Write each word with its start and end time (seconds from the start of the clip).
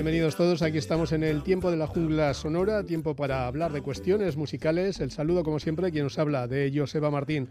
Bienvenidos 0.00 0.34
todos. 0.34 0.62
Aquí 0.62 0.78
estamos 0.78 1.12
en 1.12 1.22
el 1.22 1.42
tiempo 1.42 1.70
de 1.70 1.76
la 1.76 1.86
jungla 1.86 2.32
sonora, 2.32 2.84
tiempo 2.84 3.14
para 3.14 3.46
hablar 3.46 3.70
de 3.70 3.82
cuestiones 3.82 4.34
musicales. 4.34 4.98
El 4.98 5.10
saludo, 5.10 5.44
como 5.44 5.60
siempre, 5.60 5.90
quien 5.90 6.04
nos 6.04 6.18
habla 6.18 6.48
de 6.48 6.72
Joseba 6.74 7.10
Martín. 7.10 7.50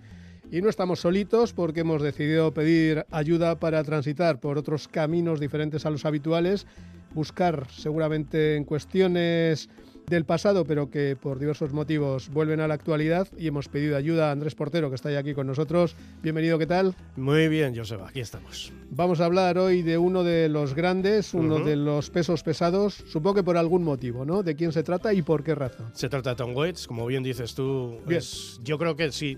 Y 0.49 0.59
no 0.63 0.67
estamos 0.67 0.99
solitos 0.99 1.53
porque 1.53 1.81
hemos 1.81 2.01
decidido 2.01 2.51
pedir 2.51 3.05
ayuda 3.11 3.59
para 3.59 3.83
transitar 3.83 4.39
por 4.39 4.57
otros 4.57 4.87
caminos 4.87 5.39
diferentes 5.39 5.85
a 5.85 5.91
los 5.91 6.05
habituales, 6.05 6.65
buscar 7.13 7.67
seguramente 7.69 8.55
en 8.55 8.63
cuestiones 8.63 9.69
del 10.09 10.25
pasado, 10.25 10.65
pero 10.65 10.89
que 10.89 11.15
por 11.15 11.39
diversos 11.39 11.71
motivos 11.71 12.29
vuelven 12.29 12.59
a 12.59 12.67
la 12.67 12.73
actualidad 12.73 13.27
y 13.37 13.47
hemos 13.47 13.69
pedido 13.69 13.95
ayuda 13.95 14.29
a 14.29 14.31
Andrés 14.31 14.55
Portero, 14.55 14.89
que 14.89 14.95
está 14.95 15.11
ya 15.11 15.19
aquí 15.19 15.33
con 15.33 15.45
nosotros. 15.47 15.95
Bienvenido, 16.23 16.57
¿qué 16.57 16.65
tal? 16.65 16.95
Muy 17.15 17.47
bien, 17.47 17.75
Joseba, 17.75 18.09
aquí 18.09 18.19
estamos. 18.19 18.73
Vamos 18.89 19.21
a 19.21 19.25
hablar 19.25 19.57
hoy 19.59 19.83
de 19.83 19.97
uno 19.97 20.23
de 20.23 20.49
los 20.49 20.73
grandes, 20.73 21.33
uno 21.33 21.55
uh 21.55 21.59
-huh. 21.59 21.63
de 21.63 21.75
los 21.75 22.09
pesos 22.09 22.41
pesados, 22.41 23.03
supongo 23.07 23.35
que 23.35 23.43
por 23.43 23.57
algún 23.57 23.83
motivo, 23.83 24.25
¿no? 24.25 24.41
¿De 24.41 24.55
quién 24.55 24.71
se 24.71 24.83
trata 24.83 25.13
y 25.13 25.21
por 25.21 25.43
qué 25.43 25.53
razón? 25.53 25.91
Se 25.93 26.09
trata 26.09 26.31
de 26.31 26.35
Tom 26.37 26.55
Waits, 26.55 26.87
como 26.87 27.05
bien 27.05 27.21
dices 27.21 27.53
tú. 27.53 27.99
Bien. 28.07 28.19
Es, 28.19 28.59
yo 28.63 28.77
creo 28.79 28.95
que 28.95 29.11
sí. 29.11 29.37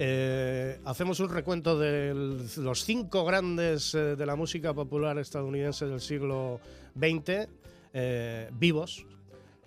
Eh, 0.00 0.78
hacemos 0.84 1.18
un 1.18 1.28
recuento 1.28 1.76
de 1.78 2.14
los 2.56 2.84
cinco 2.84 3.24
grandes 3.24 3.94
eh, 3.94 4.16
de 4.16 4.26
la 4.26 4.36
música 4.36 4.72
popular 4.72 5.18
estadounidense 5.18 5.86
del 5.86 6.00
siglo 6.00 6.60
XX, 6.96 7.48
eh, 7.92 8.48
vivos, 8.52 9.04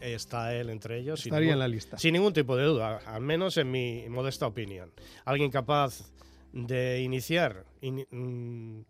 está 0.02 0.54
él 0.56 0.70
entre 0.70 1.00
ellos. 1.00 1.20
Estaría 1.20 1.40
ningún, 1.40 1.54
en 1.54 1.60
la 1.60 1.68
lista. 1.68 1.98
Sin 1.98 2.14
ningún 2.14 2.34
tipo 2.34 2.56
de 2.56 2.66
duda, 2.66 2.98
al 3.06 3.22
menos 3.22 3.58
en 3.58 3.72
mi 3.72 4.06
modesta 4.10 4.48
opinión. 4.48 4.92
Alguien 5.26 5.52
capaz 5.52 6.12
de 6.54 7.02
iniciar 7.02 7.66
in, 7.82 8.06
mm, 8.10 8.84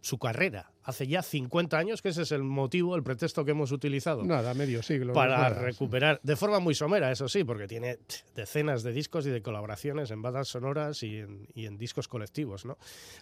su 0.00 0.18
carrera 0.18 0.73
hace 0.84 1.06
ya 1.06 1.22
50 1.22 1.76
años, 1.76 2.02
que 2.02 2.10
ese 2.10 2.22
es 2.22 2.32
el 2.32 2.42
motivo, 2.42 2.94
el 2.94 3.02
pretexto 3.02 3.44
que 3.44 3.52
hemos 3.52 3.72
utilizado. 3.72 4.24
Nada, 4.24 4.54
medio 4.54 4.82
siglo. 4.82 5.12
Para 5.14 5.38
nada, 5.38 5.62
recuperar, 5.62 6.20
de 6.22 6.36
forma 6.36 6.60
muy 6.60 6.74
somera, 6.74 7.10
eso 7.10 7.28
sí, 7.28 7.42
porque 7.42 7.66
tiene 7.66 7.98
decenas 8.34 8.82
de 8.82 8.92
discos 8.92 9.26
y 9.26 9.30
de 9.30 9.42
colaboraciones 9.42 10.10
en 10.10 10.22
bandas 10.22 10.48
sonoras 10.48 11.02
y 11.02 11.18
en, 11.18 11.48
y 11.54 11.66
en 11.66 11.78
discos 11.78 12.06
colectivos, 12.06 12.64
¿no? 12.64 12.76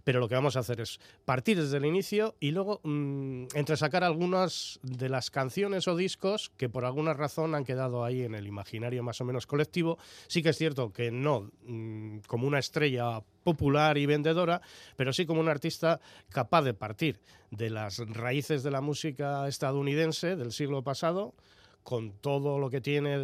Pero 0.05 0.21
lo 0.21 0.29
que 0.29 0.35
vamos 0.35 0.57
a 0.57 0.61
hacer 0.61 0.81
es 0.81 1.01
partir 1.25 1.61
desde 1.61 1.77
el 1.77 1.87
inicio 1.87 2.35
y 2.41 2.51
luego 2.51 2.81
mmm, 2.83 3.47
entresacar 3.55 4.03
algunas 4.05 4.81
de 4.83 5.09
las 5.09 5.31
canciones 5.31 5.87
o 5.87 5.97
discos 5.97 6.51
que 6.57 6.69
por 6.69 6.85
alguna 6.85 7.15
razón 7.15 7.55
han 7.55 7.65
quedado 7.65 8.05
ahí 8.05 8.23
en 8.23 8.35
el 8.35 8.47
imaginario 8.47 9.03
más 9.03 9.21
o 9.21 9.25
menos 9.25 9.47
colectivo. 9.47 9.99
Sí 10.27 10.43
que 10.43 10.51
es 10.51 10.59
cierto 10.59 10.93
que 10.93 11.11
no 11.11 11.51
mmm, 11.65 12.19
como 12.27 12.47
una 12.47 12.59
estrella 12.59 13.23
popular 13.43 13.99
y 13.99 14.07
vendedora, 14.07 14.61
pero 14.97 15.13
sí 15.13 15.27
como 15.27 15.41
un 15.41 15.49
artista 15.49 16.01
capaz 16.29 16.63
de 16.63 16.75
partir 16.75 17.21
de 17.51 17.71
las 17.71 17.99
raíces 17.99 18.63
de 18.63 18.71
la 18.71 18.81
música 18.81 19.47
estadounidense 19.49 20.37
del 20.37 20.53
siglo 20.53 20.83
pasado, 20.83 21.35
con 21.83 22.13
todo 22.13 22.59
lo 22.59 22.71
que 22.71 22.81
tiene 22.81 23.19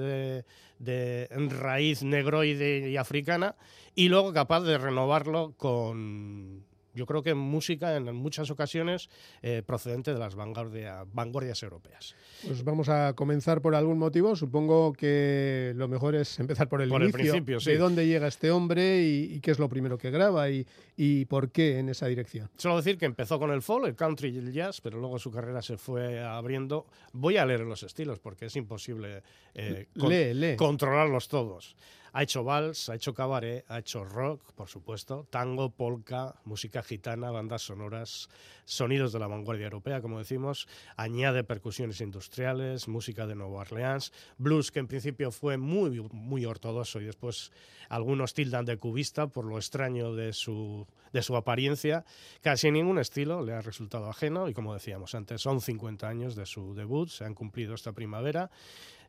de, 0.78 1.28
raíz 1.48 2.02
negroide 2.02 2.90
y 2.90 2.96
africana, 2.96 3.56
y 3.94 4.08
luego 4.08 4.32
capaz 4.32 4.60
de 4.60 4.78
renovarlo 4.78 5.54
con, 5.56 6.64
yo 6.94 7.06
creo 7.06 7.22
que 7.22 7.34
música 7.34 7.96
en 7.96 8.14
muchas 8.14 8.50
ocasiones 8.50 9.08
eh, 9.42 9.62
procedente 9.64 10.12
de 10.12 10.18
las 10.18 10.34
vanguardia, 10.34 11.04
vanguardias 11.12 11.62
europeas. 11.62 12.14
Pues 12.46 12.64
vamos 12.64 12.88
a 12.88 13.12
comenzar 13.14 13.60
por 13.60 13.74
algún 13.74 13.98
motivo. 13.98 14.36
Supongo 14.36 14.92
que 14.92 15.72
lo 15.76 15.88
mejor 15.88 16.14
es 16.14 16.38
empezar 16.38 16.68
por 16.68 16.82
el 16.82 16.88
por 16.88 17.02
inicio. 17.02 17.18
El 17.18 17.30
principio, 17.30 17.60
sí. 17.60 17.72
¿De 17.72 17.78
dónde 17.78 18.06
llega 18.06 18.26
este 18.26 18.50
hombre 18.50 19.02
y, 19.02 19.34
y, 19.34 19.40
qué 19.40 19.50
es 19.50 19.58
lo 19.58 19.68
primero 19.68 19.98
que 19.98 20.10
graba 20.10 20.50
y, 20.50 20.66
y 20.96 21.24
por 21.26 21.50
qué 21.50 21.78
en 21.78 21.88
esa 21.88 22.06
dirección? 22.06 22.50
Solo 22.56 22.76
decir 22.76 22.98
que 22.98 23.06
empezó 23.06 23.38
con 23.38 23.50
el 23.50 23.62
folk, 23.62 23.86
el 23.86 23.96
country 23.96 24.30
y 24.30 24.38
el 24.38 24.52
jazz, 24.52 24.80
pero 24.80 24.98
luego 24.98 25.18
su 25.18 25.30
carrera 25.30 25.62
se 25.62 25.76
fue 25.76 26.20
abriendo. 26.20 26.86
Voy 27.12 27.36
a 27.36 27.46
leer 27.46 27.60
los 27.60 27.82
estilos 27.82 28.18
porque 28.18 28.46
es 28.46 28.56
imposible 28.56 29.22
eh, 29.54 29.86
con, 29.98 30.08
lee, 30.08 30.34
lee. 30.34 30.56
controlarlos 30.56 31.28
todos. 31.28 31.76
Ha 32.12 32.22
hecho 32.22 32.44
vals, 32.44 32.88
ha 32.88 32.94
hecho 32.94 33.14
cabaret, 33.14 33.64
ha 33.68 33.78
hecho 33.78 34.04
rock, 34.04 34.52
por 34.52 34.68
supuesto, 34.68 35.26
tango, 35.30 35.70
polka, 35.70 36.34
música 36.44 36.82
gitana, 36.82 37.30
bandas 37.30 37.62
sonoras, 37.62 38.28
sonidos 38.64 39.12
de 39.12 39.18
la 39.18 39.26
vanguardia 39.26 39.64
europea, 39.64 40.00
como 40.00 40.18
decimos, 40.18 40.68
añade 40.96 41.44
percusiones 41.44 42.00
industriales, 42.00 42.88
música 42.88 43.26
de 43.26 43.34
Nueva 43.34 43.60
Orleans, 43.60 44.12
blues 44.36 44.70
que 44.70 44.80
en 44.80 44.88
principio 44.88 45.30
fue 45.30 45.56
muy, 45.56 46.00
muy 46.12 46.44
ortodoxo 46.44 47.00
y 47.00 47.04
después 47.04 47.52
algunos 47.88 48.34
tildan 48.34 48.64
de 48.64 48.76
cubista 48.76 49.28
por 49.28 49.44
lo 49.44 49.56
extraño 49.56 50.14
de 50.14 50.32
su, 50.32 50.86
de 51.12 51.22
su 51.22 51.36
apariencia. 51.36 52.04
Casi 52.42 52.70
ningún 52.70 52.98
estilo 52.98 53.42
le 53.42 53.54
ha 53.54 53.60
resultado 53.60 54.08
ajeno 54.08 54.48
y 54.48 54.54
como 54.54 54.74
decíamos 54.74 55.14
antes, 55.14 55.40
son 55.40 55.60
50 55.60 56.06
años 56.08 56.36
de 56.36 56.46
su 56.46 56.74
debut, 56.74 57.08
se 57.08 57.24
han 57.24 57.34
cumplido 57.34 57.74
esta 57.74 57.92
primavera 57.92 58.50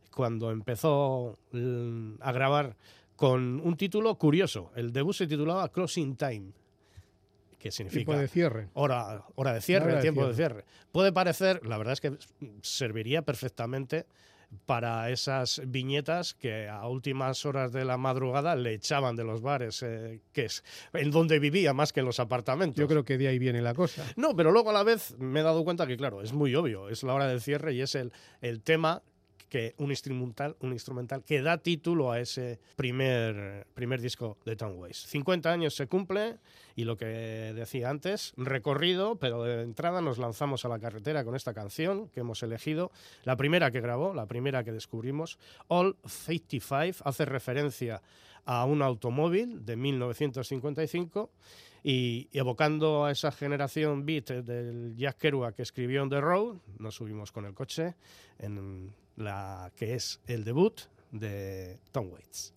cuando 0.09 0.52
empezó 0.52 1.38
a 2.20 2.31
grabar 2.31 2.75
con 3.16 3.59
un 3.59 3.75
título 3.75 4.16
curioso. 4.16 4.72
El 4.75 4.94
debut 4.94 5.14
se 5.14 5.28
titulaba 5.28 5.70
Closing 5.70 6.16
Time, 6.16 6.52
que 7.58 7.72
significa 7.72 8.06
tiempo 8.06 8.22
de 8.22 8.28
cierre. 8.28 8.69
Hora, 8.74 9.25
hora 9.36 9.53
de 9.53 9.62
cierre, 9.62 9.86
hora 9.86 9.96
de 9.96 10.02
tiempo 10.02 10.22
cierre. 10.22 10.30
de 10.30 10.36
cierre. 10.36 10.66
Puede 10.92 11.12
parecer, 11.12 11.66
la 11.66 11.78
verdad 11.78 11.94
es 11.94 12.02
que 12.02 12.18
serviría 12.62 13.22
perfectamente 13.22 14.06
para 14.66 15.09
esas 15.12 15.62
viñetas 15.68 16.34
que 16.34 16.68
a 16.68 16.88
últimas 16.88 17.46
horas 17.46 17.72
de 17.72 17.86
la 17.86 17.98
madrugada 17.98 18.56
le 18.56 18.74
echaban 18.74 19.16
de 19.16 19.24
los 19.24 19.42
bares, 19.42 19.84
eh, 19.84 20.22
que 20.34 20.46
es 20.46 20.64
en 20.94 21.12
donde 21.12 21.40
vivía 21.40 21.74
más 21.74 21.94
que 21.94 22.00
en 22.00 22.06
los 22.06 22.19
apartamentos. 22.19 22.80
Yo 22.80 22.88
creo 22.88 23.03
que 23.03 23.18
de 23.18 23.28
ahí 23.28 23.38
viene 23.38 23.62
la 23.62 23.74
cosa. 23.74 24.06
No, 24.16 24.36
pero 24.36 24.52
luego 24.52 24.72
a 24.72 24.74
la 24.74 24.84
vez 24.84 25.16
me 25.19 25.42
he 25.42 25.44
dado 25.44 25.64
cuenta 25.64 25.86
que, 25.86 25.98
claro, 25.98 26.22
es 26.22 26.34
muy 26.34 26.56
obvio, 26.56 26.90
es 26.90 27.03
la 27.03 27.14
hora 27.14 27.28
del 27.28 27.42
cierre 27.42 27.74
y 27.74 27.81
es 27.81 27.96
el, 27.96 28.12
el 28.42 28.62
tema 28.62 29.03
que 29.50 29.74
un 29.78 29.90
instrumental, 29.90 30.56
un 30.62 30.72
instrumental 30.72 31.24
que 31.24 31.42
da 31.42 31.58
título 31.58 32.12
a 32.12 32.20
ese 32.22 32.60
primer, 32.76 33.68
primer 33.74 34.00
disco 34.00 34.38
de 34.46 34.56
Tom 34.56 34.78
Waits. 34.78 35.08
50 35.08 35.52
años 35.52 35.76
se 35.76 35.88
cumple 35.88 36.38
y 36.76 36.86
lo 36.86 36.98
que 36.98 37.06
decía 37.06 37.90
antes, 37.90 38.34
recorrido, 38.38 39.18
pero 39.18 39.44
de 39.44 39.64
entrada 39.64 40.02
nos 40.02 40.18
lanzamos 40.18 40.64
a 40.64 40.70
la 40.70 40.80
carretera 40.80 41.26
con 41.26 41.36
esta 41.36 41.54
canción 41.54 42.08
que 42.10 42.22
hemos 42.22 42.42
elegido, 42.44 42.92
la 43.26 43.36
primera 43.36 43.72
que 43.72 43.82
grabó, 43.82 44.14
la 44.14 44.28
primera 44.28 44.64
que 44.64 44.72
descubrimos, 44.72 45.40
All 45.68 45.98
55, 46.06 47.04
hace 47.04 47.26
referencia 47.26 48.02
a 48.46 48.66
un 48.66 48.81
automóvil 48.81 49.66
de 49.66 49.76
1955 49.76 51.30
y 51.84 52.28
evocando 52.34 53.06
a 53.06 53.12
esa 53.12 53.31
generación 53.31 54.06
beat 54.06 54.30
del 54.30 54.96
Jack 54.96 55.18
Kerouac 55.18 55.56
que 55.56 55.62
escribió 55.64 56.04
On 56.04 56.10
the 56.10 56.20
Road, 56.20 56.58
nos 56.78 56.96
subimos 56.96 57.31
con 57.31 57.46
el 57.46 57.54
coche 57.54 57.96
en 58.38 58.94
la 59.19 59.72
que 59.75 59.96
es 59.96 60.19
el 60.28 60.44
debut 60.44 60.81
de 61.12 61.80
Tom 61.91 62.12
Waits. 62.12 62.53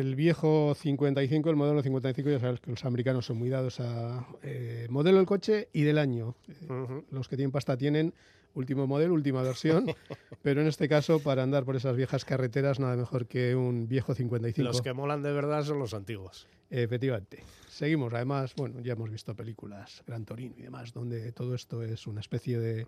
El 0.00 0.14
viejo 0.14 0.74
55, 0.74 1.50
el 1.50 1.56
modelo 1.56 1.82
55, 1.82 2.30
ya 2.30 2.40
sabes 2.40 2.60
que 2.60 2.70
los 2.70 2.84
americanos 2.84 3.26
son 3.26 3.38
muy 3.38 3.48
dados 3.48 3.80
a 3.80 4.26
eh, 4.42 4.86
modelo 4.90 5.18
del 5.18 5.26
coche 5.26 5.68
y 5.72 5.82
del 5.82 5.98
año. 5.98 6.34
Eh. 6.48 7.02
Los 7.10 7.28
que 7.28 7.36
tienen 7.36 7.50
pasta 7.52 7.76
tienen 7.76 8.12
último 8.54 8.86
modelo, 8.86 9.14
última 9.14 9.42
versión, 9.42 9.86
pero 10.42 10.60
en 10.62 10.66
este 10.66 10.88
caso 10.88 11.20
para 11.20 11.42
andar 11.42 11.64
por 11.64 11.76
esas 11.76 11.96
viejas 11.96 12.24
carreteras 12.24 12.80
nada 12.80 12.96
mejor 12.96 13.26
que 13.26 13.54
un 13.54 13.86
viejo 13.88 14.14
55. 14.14 14.66
Los 14.66 14.82
que 14.82 14.92
molan 14.92 15.22
de 15.22 15.32
verdad 15.32 15.62
son 15.64 15.78
los 15.78 15.94
antiguos. 15.94 16.46
Efectivamente. 16.70 17.42
Seguimos, 17.68 18.12
además, 18.14 18.54
bueno, 18.56 18.80
ya 18.80 18.94
hemos 18.94 19.10
visto 19.10 19.34
películas, 19.36 20.02
Gran 20.06 20.24
Torino 20.24 20.54
y 20.58 20.62
demás, 20.62 20.92
donde 20.92 21.30
todo 21.32 21.54
esto 21.54 21.82
es 21.82 22.06
una 22.06 22.20
especie 22.20 22.58
de, 22.58 22.86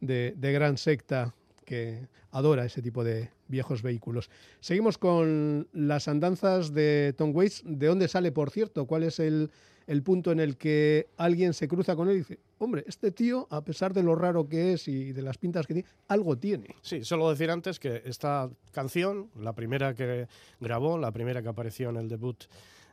de- 0.00 0.34
de 0.36 0.52
gran 0.52 0.76
secta 0.76 1.32
que 1.64 2.08
adora 2.30 2.64
ese 2.64 2.82
tipo 2.82 3.04
de 3.04 3.30
viejos 3.48 3.82
vehículos. 3.82 4.30
Seguimos 4.60 4.98
con 4.98 5.68
las 5.72 6.08
andanzas 6.08 6.72
de 6.72 7.14
Tom 7.16 7.34
Waits. 7.34 7.62
¿De 7.64 7.86
dónde 7.86 8.08
sale, 8.08 8.32
por 8.32 8.50
cierto? 8.50 8.86
¿Cuál 8.86 9.04
es 9.04 9.18
el, 9.18 9.50
el 9.86 10.02
punto 10.02 10.32
en 10.32 10.40
el 10.40 10.56
que 10.56 11.08
alguien 11.16 11.54
se 11.54 11.68
cruza 11.68 11.96
con 11.96 12.08
él 12.08 12.16
y 12.16 12.18
dice, 12.18 12.38
hombre, 12.58 12.84
este 12.86 13.10
tío, 13.10 13.46
a 13.50 13.62
pesar 13.64 13.92
de 13.92 14.02
lo 14.02 14.14
raro 14.14 14.48
que 14.48 14.72
es 14.72 14.88
y 14.88 15.12
de 15.12 15.22
las 15.22 15.38
pintas 15.38 15.66
que 15.66 15.74
tiene, 15.74 15.88
algo 16.08 16.36
tiene? 16.36 16.74
Sí, 16.82 17.04
solo 17.04 17.30
decir 17.30 17.50
antes 17.50 17.78
que 17.78 18.02
esta 18.04 18.50
canción, 18.72 19.30
la 19.38 19.52
primera 19.52 19.94
que 19.94 20.26
grabó, 20.60 20.98
la 20.98 21.12
primera 21.12 21.42
que 21.42 21.48
apareció 21.48 21.90
en 21.90 21.96
el 21.96 22.08
debut 22.08 22.44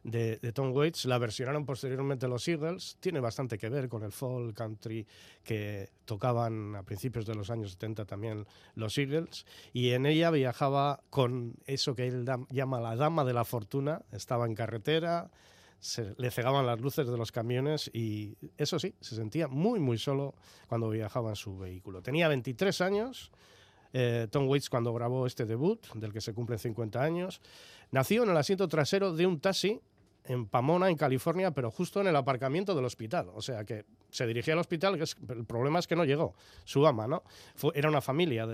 de, 0.03 0.37
Tom 0.53 0.71
Waits, 0.73 1.05
la 1.05 1.17
versionaron 1.17 1.65
posteriormente 1.65 2.27
los 2.27 2.47
Eagles, 2.47 2.97
tiene 2.99 3.19
bastante 3.19 3.57
que 3.57 3.69
ver 3.69 3.87
con 3.87 4.03
el 4.03 4.11
folk 4.11 4.55
country 4.55 5.05
que 5.43 5.89
tocaban 6.05 6.75
a 6.75 6.83
principios 6.83 7.25
de 7.25 7.35
los 7.35 7.49
años 7.49 7.71
70 7.71 8.05
también 8.05 8.45
los 8.75 8.97
Eagles, 8.97 9.45
y 9.73 9.91
en 9.91 10.05
ella 10.05 10.31
viajaba 10.31 11.01
con 11.09 11.55
eso 11.65 11.95
que 11.95 12.07
él 12.07 12.25
llama 12.49 12.79
la 12.79 12.95
dama 12.95 13.23
de 13.23 13.33
la 13.33 13.45
fortuna, 13.45 14.01
estaba 14.11 14.45
en 14.45 14.55
carretera, 14.55 15.29
se 15.79 16.13
le 16.17 16.29
cegaban 16.29 16.67
las 16.67 16.79
luces 16.79 17.07
de 17.07 17.17
los 17.17 17.31
camiones 17.31 17.89
y 17.91 18.37
eso 18.57 18.77
sí, 18.77 18.93
se 19.01 19.15
sentía 19.15 19.47
muy 19.47 19.79
muy 19.79 19.97
solo 19.97 20.35
cuando 20.67 20.89
viajaba 20.89 21.31
en 21.31 21.35
su 21.35 21.57
vehículo. 21.57 22.03
Tenía 22.03 22.27
23 22.27 22.81
años, 22.81 23.31
eh, 23.91 24.27
Tom 24.29 24.47
Waits 24.47 24.69
cuando 24.69 24.93
grabó 24.93 25.25
este 25.25 25.45
debut, 25.45 25.83
del 25.95 26.13
que 26.13 26.21
se 26.21 26.35
cumplen 26.35 26.59
50 26.59 27.01
años. 27.01 27.41
Nació 27.89 28.23
en 28.23 28.29
el 28.29 28.37
asiento 28.37 28.67
trasero 28.67 29.13
de 29.13 29.25
un 29.25 29.39
taxi 29.39 29.81
en 30.25 30.45
Pomona, 30.47 30.89
en 30.89 30.95
California, 30.97 31.51
pero 31.51 31.71
justo 31.71 32.01
en 32.01 32.07
el 32.07 32.15
aparcamiento 32.15 32.75
del 32.75 32.85
hospital. 32.85 33.29
O 33.33 33.41
sea 33.41 33.63
que 33.65 33.85
se 34.09 34.27
dirigía 34.27 34.53
al 34.53 34.59
hospital, 34.59 34.97
que 34.97 35.03
es- 35.03 35.17
el 35.29 35.45
problema 35.45 35.79
es 35.79 35.87
que 35.87 35.95
no 35.95 36.05
llegó. 36.05 36.35
Su 36.63 36.85
ama, 36.85 37.07
¿no? 37.07 37.23
Era 37.73 37.89
una 37.89 38.01
familia 38.01 38.45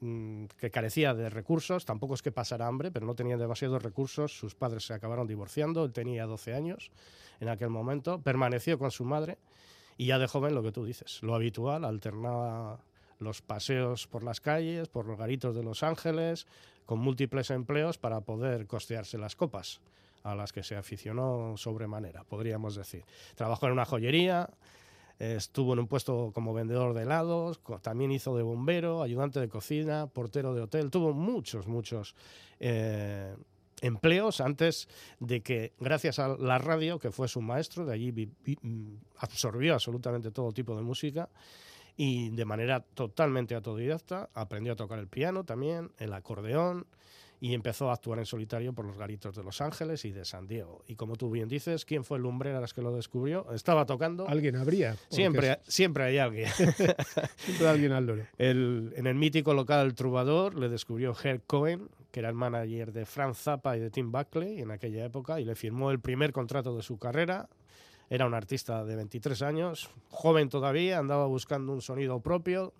mm, 0.00 0.46
que 0.58 0.70
carecía 0.70 1.14
de 1.14 1.30
recursos, 1.30 1.84
tampoco 1.84 2.14
es 2.14 2.22
que 2.22 2.32
pasara 2.32 2.66
hambre, 2.66 2.90
pero 2.90 3.06
no 3.06 3.14
tenían 3.14 3.38
demasiados 3.38 3.82
recursos. 3.82 4.36
Sus 4.36 4.54
padres 4.56 4.84
se 4.84 4.94
acabaron 4.94 5.26
divorciando, 5.28 5.84
él 5.84 5.92
tenía 5.92 6.26
12 6.26 6.54
años 6.54 6.90
en 7.40 7.48
aquel 7.48 7.68
momento, 7.70 8.20
permaneció 8.20 8.78
con 8.78 8.90
su 8.90 9.04
madre 9.04 9.38
y 9.96 10.06
ya 10.06 10.18
de 10.18 10.26
joven 10.26 10.54
lo 10.56 10.62
que 10.64 10.72
tú 10.72 10.84
dices, 10.84 11.22
lo 11.22 11.34
habitual, 11.36 11.84
alternaba 11.84 12.80
los 13.20 13.42
paseos 13.42 14.08
por 14.08 14.24
las 14.24 14.40
calles, 14.40 14.88
por 14.88 15.06
los 15.06 15.16
garitos 15.16 15.54
de 15.54 15.62
Los 15.62 15.84
Ángeles, 15.84 16.48
con 16.86 16.98
múltiples 16.98 17.50
empleos 17.50 17.96
para 17.98 18.22
poder 18.22 18.66
costearse 18.66 19.18
las 19.18 19.36
copas 19.36 19.80
a 20.22 20.34
las 20.34 20.52
que 20.52 20.62
se 20.62 20.76
aficionó 20.76 21.56
sobremanera, 21.56 22.24
podríamos 22.24 22.74
decir. 22.74 23.04
Trabajó 23.34 23.66
en 23.66 23.72
una 23.72 23.84
joyería, 23.84 24.48
estuvo 25.18 25.72
en 25.72 25.80
un 25.80 25.86
puesto 25.86 26.32
como 26.34 26.52
vendedor 26.52 26.94
de 26.94 27.02
helados, 27.02 27.60
también 27.80 28.10
hizo 28.12 28.36
de 28.36 28.42
bombero, 28.42 29.02
ayudante 29.02 29.40
de 29.40 29.48
cocina, 29.48 30.06
portero 30.06 30.54
de 30.54 30.62
hotel, 30.62 30.90
tuvo 30.90 31.12
muchos, 31.12 31.66
muchos 31.66 32.14
eh, 32.58 33.34
empleos 33.80 34.40
antes 34.40 34.88
de 35.20 35.42
que, 35.42 35.72
gracias 35.78 36.18
a 36.18 36.28
la 36.28 36.58
radio, 36.58 36.98
que 36.98 37.10
fue 37.10 37.28
su 37.28 37.40
maestro, 37.40 37.84
de 37.84 37.94
allí 37.94 38.30
absorbió 39.18 39.74
absolutamente 39.74 40.30
todo 40.30 40.52
tipo 40.52 40.74
de 40.76 40.82
música 40.82 41.28
y 41.96 42.30
de 42.30 42.44
manera 42.44 42.80
totalmente 42.80 43.54
autodidacta 43.54 44.30
aprendió 44.34 44.72
a 44.72 44.76
tocar 44.76 44.98
el 44.98 45.08
piano 45.08 45.44
también, 45.44 45.92
el 45.98 46.12
acordeón 46.14 46.86
y 47.44 47.54
empezó 47.54 47.90
a 47.90 47.94
actuar 47.94 48.20
en 48.20 48.24
solitario 48.24 48.72
por 48.72 48.84
los 48.84 48.96
garitos 48.96 49.34
de 49.34 49.42
Los 49.42 49.60
Ángeles 49.60 50.04
y 50.04 50.12
de 50.12 50.24
San 50.24 50.46
Diego. 50.46 50.84
Y 50.86 50.94
como 50.94 51.16
tú 51.16 51.28
bien 51.28 51.48
dices, 51.48 51.84
¿quién 51.84 52.04
fue 52.04 52.18
el 52.18 52.22
lumbrera 52.22 52.64
que 52.72 52.82
lo 52.82 52.94
descubrió? 52.94 53.52
Estaba 53.52 53.84
tocando. 53.84 54.28
Alguien 54.28 54.54
habría. 54.54 54.94
Siempre, 55.10 55.58
siempre 55.66 56.04
hay 56.04 56.18
alguien. 56.18 56.48
siempre 57.36 57.66
hay 57.66 57.66
alguien 57.66 57.90
al 57.92 58.06
loro. 58.06 58.22
El- 58.38 58.92
en 58.94 59.08
el 59.08 59.16
mítico 59.16 59.54
local 59.54 59.92
Trubador 59.94 60.54
le 60.56 60.68
descubrió 60.68 61.16
Herb 61.20 61.42
Cohen, 61.48 61.88
que 62.12 62.20
era 62.20 62.28
el 62.28 62.36
manager 62.36 62.92
de 62.92 63.06
Frank 63.06 63.34
Zappa 63.34 63.76
y 63.76 63.80
de 63.80 63.90
Tim 63.90 64.12
Buckley 64.12 64.60
en 64.60 64.70
aquella 64.70 65.04
época, 65.04 65.40
y 65.40 65.44
le 65.44 65.56
firmó 65.56 65.90
el 65.90 65.98
primer 65.98 66.30
contrato 66.32 66.76
de 66.76 66.84
su 66.84 66.96
carrera. 66.98 67.48
Era 68.08 68.26
un 68.26 68.34
artista 68.34 68.84
de 68.84 68.94
23 68.94 69.42
años, 69.42 69.90
joven 70.10 70.48
todavía, 70.48 70.98
andaba 70.98 71.26
buscando 71.26 71.72
un 71.72 71.82
sonido 71.82 72.20
propio. 72.20 72.72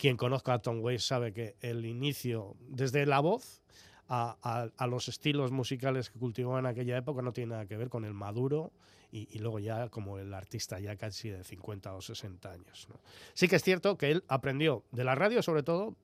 Quien 0.00 0.16
conozca 0.16 0.54
a 0.54 0.58
Tom 0.60 0.80
Waits 0.80 1.04
sabe 1.04 1.34
que 1.34 1.56
el 1.60 1.84
inicio, 1.84 2.56
desde 2.68 3.04
la 3.04 3.20
voz 3.20 3.60
a, 4.08 4.34
a- 4.42 4.70
a 4.78 4.86
los 4.86 5.08
estilos 5.08 5.50
musicales 5.52 6.08
que 6.08 6.18
cultivó 6.18 6.58
en 6.58 6.64
aquella 6.64 6.96
época, 6.96 7.20
no 7.20 7.32
tiene 7.34 7.50
nada 7.50 7.66
que 7.66 7.76
ver 7.76 7.90
con 7.90 8.06
el 8.06 8.14
maduro 8.14 8.72
y, 9.12 9.28
y 9.30 9.40
luego 9.40 9.58
ya 9.58 9.90
como 9.90 10.16
el 10.18 10.32
artista 10.32 10.80
ya 10.80 10.96
casi 10.96 11.28
de 11.28 11.44
50 11.44 11.94
o 11.94 12.00
60 12.00 12.50
años. 12.50 12.86
¿no? 12.88 12.96
Sí 13.34 13.46
que 13.46 13.56
es 13.56 13.62
cierto 13.62 13.98
que 13.98 14.10
él 14.10 14.24
aprendió 14.28 14.84
de 14.90 15.04
la 15.04 15.14
radio 15.14 15.42
sobre 15.42 15.62
todo 15.62 15.94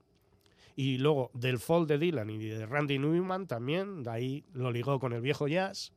y 0.75 0.99
luego 0.99 1.31
del 1.33 1.59
folk 1.59 1.89
de 1.89 1.97
Dylan 1.97 2.29
y 2.29 2.37
de 2.49 2.67
Randy 2.67 2.99
Newman 2.99 3.47
también, 3.47 4.03
de 4.03 4.11
ahí 4.11 4.45
lo 4.53 4.71
ligó 4.73 5.01
con 5.01 5.15
el 5.15 5.23
viejo 5.23 5.49
jazz. 5.49 5.95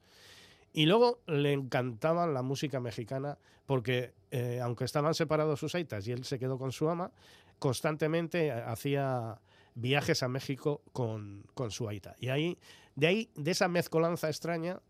Y 0.72 0.86
luego 0.86 1.20
le 1.28 1.52
encantaba 1.52 2.28
la 2.28 2.44
música 2.44 2.80
mexicana 2.80 3.38
porque 3.66 4.14
eh, 4.32 4.62
aunque 4.64 4.86
estaban 4.86 5.14
separados 5.16 5.60
sus 5.60 5.76
aitas 5.76 6.08
y 6.08 6.14
él 6.14 6.24
se 6.24 6.40
quedó 6.40 6.58
con 6.58 6.72
su 6.72 6.88
ama, 6.90 7.12
constantemente 7.60 8.48
eh, 8.48 8.52
hacía 8.52 9.40
viajes 9.76 10.24
a 10.24 10.28
México 10.28 10.82
con, 10.92 11.46
con 11.54 11.72
su 11.72 11.88
aita. 11.88 12.16
Y 12.20 12.30
ahí, 12.30 12.58
de 12.96 13.08
ahí, 13.08 13.32
de 13.36 13.52
esa 13.52 13.68
mezcolanza 13.68 14.28
extraña, 14.28 14.82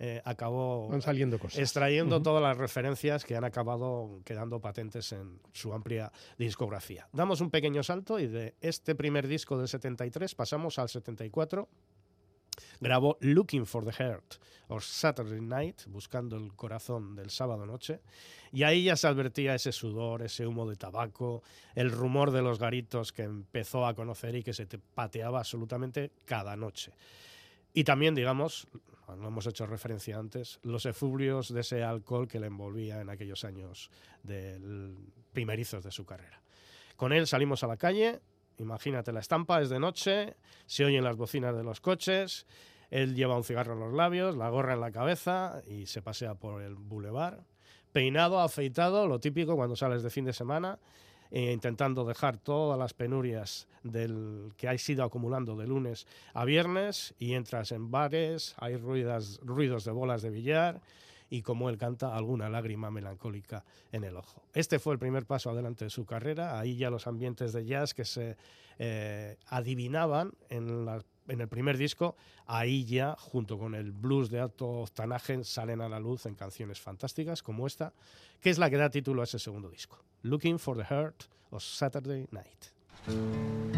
eh, 0.00 0.22
acabó 0.24 0.88
Van 0.88 1.02
saliendo 1.02 1.40
cosas. 1.40 1.58
extrayendo 1.58 2.22
todas 2.22 2.40
las 2.40 2.56
referencias 2.56 3.24
que 3.24 3.34
han 3.34 3.42
acabado 3.42 4.20
quedando 4.24 4.60
patentes 4.60 5.10
en 5.10 5.40
su 5.52 5.72
amplia 5.72 6.12
discografía. 6.38 7.08
Damos 7.12 7.40
un 7.40 7.50
pequeño 7.50 7.82
salto 7.82 8.20
y 8.20 8.28
de 8.28 8.54
este 8.60 8.94
primer 8.94 9.26
disco 9.26 9.58
del 9.58 9.66
73 9.66 10.36
pasamos 10.36 10.78
al 10.78 10.88
74. 10.88 11.68
Grabó 12.80 13.16
Looking 13.20 13.66
for 13.66 13.84
the 13.84 13.92
Heart 13.92 14.36
o 14.68 14.80
Saturday 14.80 15.40
Night, 15.40 15.86
buscando 15.86 16.36
el 16.36 16.54
corazón 16.54 17.14
del 17.16 17.30
sábado 17.30 17.64
noche, 17.64 18.00
y 18.52 18.62
ahí 18.62 18.84
ya 18.84 18.96
se 18.96 19.06
advertía 19.06 19.54
ese 19.54 19.72
sudor, 19.72 20.22
ese 20.22 20.46
humo 20.46 20.68
de 20.68 20.76
tabaco, 20.76 21.42
el 21.74 21.90
rumor 21.90 22.30
de 22.30 22.42
los 22.42 22.58
garitos 22.58 23.12
que 23.12 23.22
empezó 23.22 23.86
a 23.86 23.94
conocer 23.94 24.36
y 24.36 24.42
que 24.42 24.52
se 24.52 24.66
te 24.66 24.78
pateaba 24.78 25.38
absolutamente 25.38 26.12
cada 26.24 26.54
noche. 26.56 26.92
Y 27.72 27.84
también, 27.84 28.14
digamos, 28.14 28.66
lo 29.06 29.28
hemos 29.28 29.46
hecho 29.46 29.66
referencia 29.66 30.18
antes, 30.18 30.58
los 30.62 30.84
efluvios 30.84 31.52
de 31.52 31.60
ese 31.60 31.82
alcohol 31.82 32.28
que 32.28 32.40
le 32.40 32.48
envolvía 32.48 33.00
en 33.00 33.08
aquellos 33.08 33.44
años 33.44 33.90
del 34.22 34.96
primerizos 35.32 35.84
de 35.84 35.92
su 35.92 36.04
carrera. 36.04 36.42
Con 36.96 37.12
él 37.12 37.26
salimos 37.26 37.62
a 37.62 37.68
la 37.68 37.76
calle, 37.76 38.20
imagínate 38.58 39.12
la 39.12 39.20
estampa, 39.20 39.60
es 39.60 39.68
de 39.68 39.78
noche, 39.78 40.36
se 40.66 40.84
oyen 40.84 41.04
las 41.04 41.16
bocinas 41.16 41.56
de 41.56 41.64
los 41.64 41.80
coches, 41.80 42.46
él 42.90 43.14
lleva 43.14 43.36
un 43.36 43.44
cigarro 43.44 43.74
en 43.74 43.80
los 43.80 43.92
labios, 43.92 44.36
la 44.36 44.48
gorra 44.48 44.74
en 44.74 44.80
la 44.80 44.90
cabeza 44.90 45.62
y 45.66 45.86
se 45.86 46.02
pasea 46.02 46.34
por 46.34 46.62
el 46.62 46.74
bulevar, 46.74 47.44
peinado, 47.92 48.40
afeitado, 48.40 49.06
lo 49.06 49.20
típico 49.20 49.56
cuando 49.56 49.76
sales 49.76 50.02
de 50.02 50.10
fin 50.10 50.24
de 50.24 50.32
semana, 50.32 50.78
e 51.30 51.52
intentando 51.52 52.06
dejar 52.06 52.38
todas 52.38 52.78
las 52.78 52.94
penurias 52.94 53.68
del 53.82 54.52
que 54.56 54.68
has 54.68 54.88
ido 54.88 55.04
acumulando 55.04 55.56
de 55.56 55.66
lunes 55.66 56.06
a 56.32 56.46
viernes 56.46 57.14
y 57.18 57.34
entras 57.34 57.72
en 57.72 57.90
bares, 57.90 58.54
hay 58.58 58.76
ruidos 58.76 59.84
de 59.84 59.92
bolas 59.92 60.22
de 60.22 60.30
billar 60.30 60.80
y 61.30 61.42
como 61.42 61.68
él 61.68 61.78
canta 61.78 62.16
alguna 62.16 62.48
lágrima 62.48 62.90
melancólica 62.90 63.64
en 63.92 64.04
el 64.04 64.16
ojo. 64.16 64.42
Este 64.54 64.78
fue 64.78 64.94
el 64.94 64.98
primer 64.98 65.26
paso 65.26 65.50
adelante 65.50 65.84
de 65.84 65.90
su 65.90 66.04
carrera, 66.04 66.58
ahí 66.58 66.76
ya 66.76 66.90
los 66.90 67.06
ambientes 67.06 67.52
de 67.52 67.66
jazz 67.66 67.94
que 67.94 68.04
se 68.04 68.36
eh, 68.78 69.36
adivinaban 69.46 70.32
en, 70.48 70.88
el 71.28 71.48
primer 71.48 71.76
disco, 71.76 72.16
ahí 72.46 72.84
ya 72.84 73.16
junto 73.18 73.58
con 73.58 73.74
el 73.74 73.92
blues 73.92 74.30
de 74.30 74.40
alto 74.40 74.68
octanaje 74.68 75.42
salen 75.44 75.80
a 75.80 75.88
la 75.88 76.00
luz 76.00 76.26
en 76.26 76.34
canciones 76.34 76.80
fantásticas 76.80 77.42
como 77.42 77.66
esta, 77.66 77.92
que 78.40 78.50
es 78.50 78.58
la 78.58 78.70
que 78.70 78.76
da 78.76 78.90
título 78.90 79.22
a 79.22 79.24
ese 79.24 79.38
segundo 79.38 79.68
disco, 79.68 79.98
Looking 80.22 80.58
for 80.58 80.76
the 80.76 80.84
Heart 80.84 81.24
of 81.50 81.62
Saturday 81.62 82.26
Night. 82.30 83.77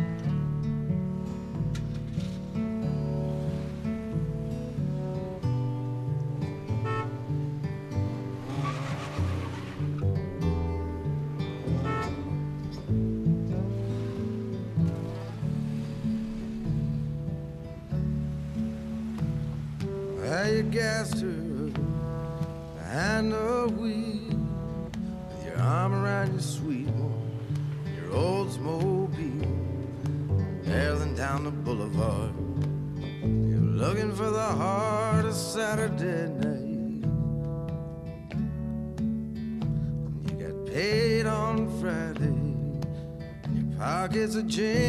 a. 44.41 44.80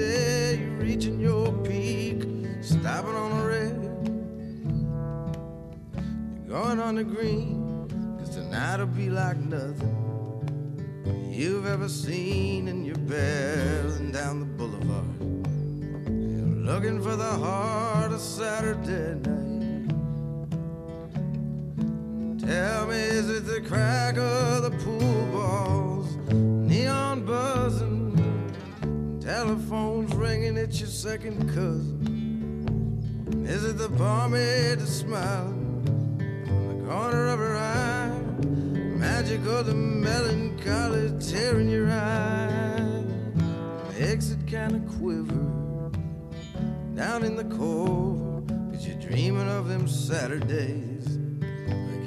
Saturday 0.00 0.62
you're 0.62 0.76
reaching 0.76 1.20
your 1.20 1.52
peak, 1.62 2.22
stopping 2.62 3.14
on 3.14 3.38
the 3.38 3.44
red. 3.46 3.76
You're 6.46 6.62
going 6.62 6.80
on 6.80 6.94
the 6.94 7.04
green, 7.04 7.86
cause 8.18 8.30
tonight 8.30 8.78
will 8.78 8.86
be 8.86 9.10
like 9.10 9.36
nothing 9.36 9.96
you've 11.30 11.66
ever 11.66 11.88
seen, 11.88 12.68
and 12.68 12.86
you're 12.86 12.96
barreling 12.96 14.12
down 14.12 14.40
the 14.40 14.46
boulevard. 14.46 15.04
You're 15.20 16.64
looking 16.72 17.02
for 17.02 17.16
the 17.16 17.32
heart 17.44 18.12
of 18.12 18.20
Saturday 18.20 19.16
night. 19.16 19.90
Tell 22.40 22.86
me, 22.86 22.96
is 22.96 23.28
it 23.28 23.44
the 23.44 23.60
crack 23.60 24.16
of 24.16 24.62
the 24.62 24.70
pool 24.82 25.26
balls, 25.26 25.69
telephones 29.40 30.14
ringing? 30.16 30.58
It's 30.58 30.80
your 30.80 30.88
second 30.90 31.48
cousin. 31.48 32.04
Is 33.48 33.64
it 33.64 33.78
the 33.78 33.88
barmaid 33.88 34.80
that's 34.80 34.92
smiling 34.92 35.82
in 36.46 36.82
the 36.82 36.86
corner 36.86 37.28
of 37.28 37.38
her 37.38 37.56
eye? 37.56 38.20
Magic 38.98 39.40
of 39.46 39.64
the 39.64 39.74
melancholy 39.74 41.18
tearing 41.18 41.70
your 41.70 41.88
eye. 41.90 43.02
Exit 43.96 44.46
kind 44.46 44.76
of 44.76 44.86
quiver 44.98 45.90
down 46.94 47.24
in 47.24 47.34
the 47.34 47.56
core, 47.56 48.42
cause 48.70 48.86
you're 48.86 49.00
dreaming 49.00 49.48
of 49.48 49.68
them 49.68 49.88
Saturdays 49.88 51.18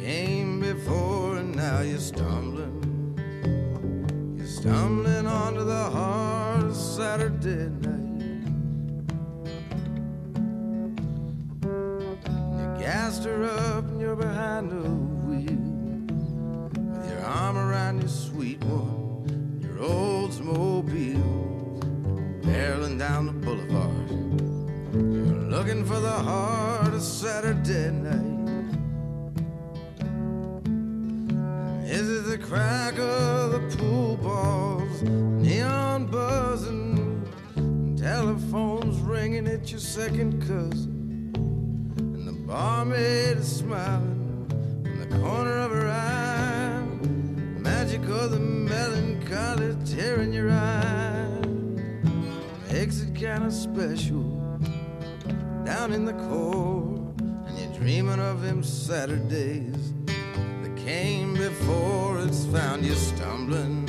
came 0.04 0.60
before 0.60 1.38
and 1.38 1.56
now 1.56 1.82
you're 1.82 1.98
stumbling. 1.98 2.78
You're 4.38 4.46
stumbling 4.46 5.26
onto 5.26 5.64
the 5.64 5.90
Saturday 6.74 7.70
night. 7.82 8.02
You 12.58 12.66
gassed 12.80 13.24
her 13.26 13.44
up 13.44 13.86
and 13.86 14.02
you're 14.02 14.16
behind 14.16 14.72
the 14.72 14.90
wheel 15.28 15.56
with 16.92 17.10
your 17.10 17.22
arm 17.22 17.58
around 17.58 18.00
your 18.00 18.10
sweet 18.10 18.64
one, 18.64 19.60
your 19.62 19.76
Oldsmobile, 19.76 21.22
barreling 22.42 22.98
down 22.98 23.28
the 23.28 23.34
boulevard. 23.34 24.10
You're 24.94 25.50
looking 25.50 25.86
for 25.86 26.00
the 26.00 26.10
heart 26.10 26.94
of 26.94 27.02
Saturday 27.02 27.92
night. 27.92 28.32
Is 31.86 32.10
it 32.10 32.26
the 32.30 32.38
crack 32.40 32.98
of 32.98 33.52
the 33.52 33.78
pool 33.78 34.18
balls, 34.18 35.04
ringing 39.24 39.48
at 39.48 39.72
your 39.72 39.80
second 39.80 40.38
cousin, 40.42 41.32
and 41.96 42.28
the 42.28 42.34
barmaid 42.46 43.38
is 43.38 43.60
smiling 43.60 44.46
from 44.84 45.00
the 45.00 45.18
corner 45.18 45.60
of 45.60 45.72
her 45.72 45.90
eye, 45.90 46.84
magic 47.58 48.02
of 48.10 48.32
the 48.32 48.40
melancholy 48.40 49.78
tearing 49.86 50.34
your 50.34 50.52
eye, 50.52 51.40
makes 52.70 53.02
it 53.02 53.16
kind 53.16 53.46
of 53.46 53.54
special 53.54 54.24
down 55.64 55.94
in 55.94 56.04
the 56.04 56.18
core, 56.28 56.94
and 57.48 57.58
you're 57.58 57.80
dreaming 57.80 58.20
of 58.20 58.42
them 58.42 58.62
Saturdays 58.62 59.94
that 60.06 60.76
came 60.76 61.34
before. 61.34 62.20
It's 62.20 62.44
found 62.48 62.84
you 62.84 62.94
stumbling, 62.94 63.88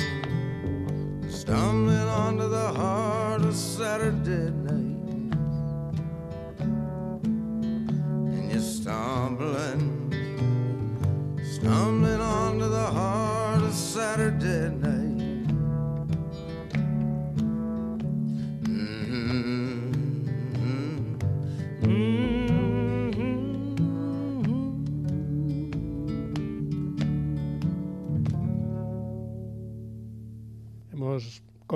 stumbling 1.27 2.07
onto 2.23 2.47
the 2.47 2.71
heart 2.71 3.41
of 3.41 3.53
Saturday 3.53 4.51
night, 4.51 4.84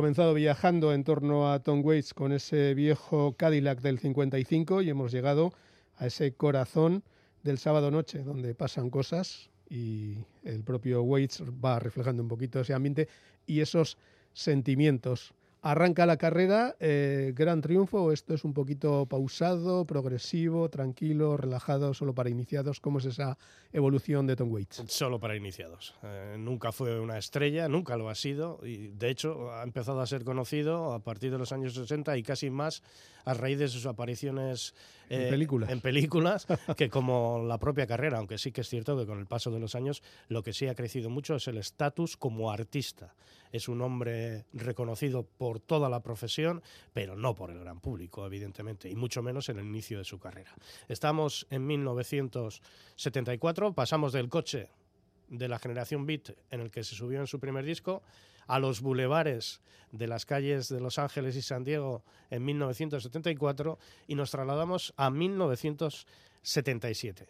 comenzado 0.10 0.34
viajando 0.34 0.92
en 0.92 1.04
torno 1.04 1.52
a 1.52 1.60
Tom 1.60 1.86
Waits 1.86 2.16
con 2.16 2.32
ese 2.32 2.74
viejo 2.74 3.36
Cadillac 3.38 3.80
del 3.80 4.00
55 4.00 4.82
y 4.82 4.90
hemos 4.90 5.12
llegado 5.12 5.54
a 5.98 6.08
ese 6.08 6.34
corazón 6.34 7.04
del 7.44 7.60
sábado 7.60 7.92
noche 7.92 8.24
donde 8.24 8.56
pasan 8.56 8.90
cosas 8.90 9.52
y 9.70 10.16
el 10.44 10.64
propio 10.64 11.04
Waits 11.04 11.44
va 11.64 11.78
reflejando 11.78 12.24
un 12.24 12.28
poquito 12.28 12.60
ese 12.60 12.74
ambiente 12.74 13.08
y 13.46 13.60
esos 13.60 14.00
sentimientos. 14.34 15.36
Arranca 15.62 16.06
la 16.06 16.16
carrera, 16.16 16.78
eh, 16.80 17.34
gran 17.36 17.60
triunfo, 17.60 18.14
esto 18.14 18.34
es 18.34 18.46
un 18.46 18.54
poquito 18.54 19.06
pausado, 19.08 19.84
progresivo, 19.84 20.70
tranquilo, 20.70 21.36
relajado, 21.36 21.94
solo 21.94 22.16
para 22.16 22.30
iniciados. 22.30 22.80
¿Cómo 22.80 23.00
es 23.00 23.06
esa 23.06 23.38
evolución 23.74 24.26
de 24.26 24.38
Tom 24.38 24.54
Waits? 24.54 24.84
Solo 24.88 25.20
para 25.20 25.36
iniciados. 25.36 25.96
Eh, 26.04 26.38
nunca 26.40 26.72
fue 26.72 26.98
una 27.02 27.18
estrella, 27.18 27.68
nunca 27.68 27.98
lo 27.98 28.08
ha 28.08 28.16
sido 28.16 28.62
y 28.64 28.88
de 28.88 29.10
hecho 29.10 29.52
ha 29.52 29.64
empezado 29.64 30.00
a 30.00 30.08
ser 30.08 30.24
conocido 30.24 30.94
a 30.94 31.00
partir 31.00 31.30
de 31.30 31.38
los 31.38 31.52
años 31.52 31.74
60 31.74 32.16
y 32.16 32.24
casi 32.24 32.50
más 32.50 32.82
a 33.26 33.34
raíz 33.34 33.60
de 33.60 33.68
sus 33.68 33.86
apariciones 33.86 34.74
En 35.10 35.24
eh, 35.24 35.30
películas. 35.30 35.70
en 35.70 35.82
películas 35.82 36.48
que 36.78 36.90
como 36.90 37.44
la 37.46 37.58
propia 37.58 37.88
carrera, 37.88 38.20
aunque 38.20 38.38
sí 38.38 38.52
que 38.52 38.62
es 38.62 38.70
cierto 38.70 38.98
que 38.98 39.06
con 39.06 39.20
el 39.20 39.26
paso 39.26 39.52
de 39.52 39.60
los 39.60 39.76
años 39.76 40.04
lo 40.28 40.44
que 40.44 40.54
sí 40.54 40.68
ha 40.68 40.76
crecido 40.76 41.10
mucho 41.10 41.36
es 41.36 41.48
el 41.48 41.58
estatus 41.58 42.16
como 42.16 42.52
artista. 42.52 43.16
Es 43.52 43.68
un 43.68 43.82
hombre 43.82 44.46
reconocido 44.54 45.24
por 45.24 45.60
toda 45.60 45.90
la 45.90 46.02
profesión, 46.02 46.62
pero 46.94 47.16
no 47.16 47.34
por 47.34 47.50
el 47.50 47.60
gran 47.60 47.80
público, 47.80 48.26
evidentemente, 48.26 48.90
y 48.90 48.96
mucho 48.96 49.24
menos 49.24 49.50
en 49.50 49.58
el 49.58 49.66
inicio 49.66 49.98
de 49.98 50.04
su 50.04 50.20
carrera. 50.20 50.54
Estamos 50.88 51.48
en 51.50 51.66
1974, 51.66 53.74
pasamos 53.74 54.14
del 54.14 54.30
coche 54.30 54.70
de 55.30 55.48
la 55.48 55.60
generación 55.60 56.06
Beat 56.06 56.32
en 56.52 56.62
el 56.62 56.72
que 56.72 56.84
se 56.84 56.96
subió 56.96 57.20
en 57.20 57.28
su 57.28 57.40
primer 57.40 57.66
disco 57.66 58.04
a 58.50 58.60
los 58.60 58.82
bulevares 58.82 59.62
de 59.92 60.08
las 60.08 60.26
calles 60.26 60.70
de 60.70 60.80
Los 60.82 60.98
Ángeles 60.98 61.36
y 61.36 61.44
San 61.44 61.64
Diego 61.64 62.04
en 62.32 62.44
1974 62.46 63.78
y 64.08 64.16
nos 64.16 64.32
trasladamos 64.32 64.92
a 64.98 65.12
1977. 65.12 67.28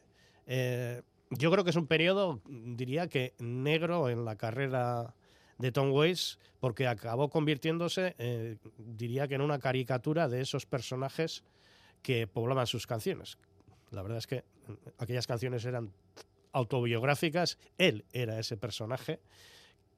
Eh, 0.48 1.02
yo 1.30 1.52
creo 1.52 1.64
que 1.64 1.70
es 1.72 1.76
un 1.76 1.88
periodo, 1.88 2.42
diría 2.48 3.08
que 3.08 3.34
negro 3.38 4.10
en 4.10 4.26
la 4.26 4.38
carrera 4.38 5.14
de 5.58 5.72
Tom 5.74 5.92
Waits, 5.92 6.40
porque 6.62 6.88
acabó 6.88 7.30
convirtiéndose, 7.30 8.16
eh, 8.18 8.56
diría 8.78 9.28
que 9.28 9.36
en 9.36 9.42
una 9.42 9.60
caricatura 9.60 10.30
de 10.30 10.40
esos 10.42 10.66
personajes 10.66 11.44
que 12.02 12.28
poblaban 12.28 12.66
sus 12.66 12.88
canciones. 12.88 13.38
La 13.92 14.04
verdad 14.04 14.20
es 14.20 14.28
que 14.28 14.46
aquellas 14.98 15.28
canciones 15.28 15.66
eran 15.66 15.92
autobiográficas, 16.54 17.58
él 17.78 18.06
era 18.14 18.40
ese 18.40 18.56
personaje, 18.56 19.20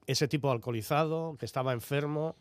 ese 0.06 0.28
tipo 0.28 0.50
alcoholizado, 0.50 1.36
que 1.38 1.46
estaba 1.46 1.72
enfermo, 1.72 2.36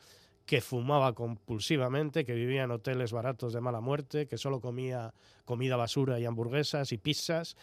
que 0.45 0.59
fumaba 0.61 1.13
compulsivamente, 1.13 2.25
que 2.25 2.33
vivía 2.33 2.63
en 2.63 2.71
hoteles 2.71 3.11
baratos 3.11 3.53
de 3.53 3.61
mala 3.61 3.79
muerte, 3.81 4.27
que 4.27 4.37
solo 4.37 4.59
comía 4.59 5.13
comida 5.45 5.75
basura 5.77 6.19
y 6.19 6.25
hamburguesas 6.25 6.91
y 6.91 6.97
pizzas. 6.97 7.55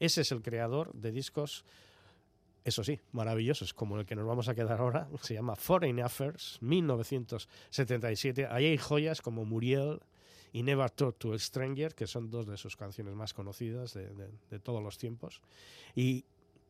Ese 0.00 0.22
es 0.22 0.32
el 0.32 0.42
creador 0.42 0.92
de 0.94 1.12
discos, 1.12 1.64
eso 2.64 2.82
sí, 2.84 2.98
maravillosos, 3.12 3.74
como 3.74 3.98
el 3.98 4.06
que 4.06 4.16
nos 4.16 4.26
vamos 4.26 4.48
a 4.48 4.54
quedar 4.54 4.80
ahora, 4.80 5.08
se 5.22 5.34
llama 5.34 5.54
Foreign 5.56 6.00
Affairs, 6.00 6.58
1977. 6.62 8.46
Ahí 8.50 8.66
hay 8.66 8.78
joyas 8.78 9.20
como 9.20 9.44
Muriel 9.44 10.00
y 10.52 10.62
Never 10.62 10.90
Talk 10.90 11.18
to 11.18 11.32
a 11.34 11.38
Stranger, 11.38 11.94
que 11.94 12.06
son 12.06 12.30
dos 12.30 12.46
de 12.46 12.56
sus 12.56 12.76
canciones 12.76 13.14
más 13.14 13.32
conocidas 13.34 13.94
de, 13.94 14.08
de- 14.14 14.30
de 14.50 14.58
todos 14.58 14.82
los 14.82 14.98
tiempos. 14.98 15.40
Y 15.94 16.24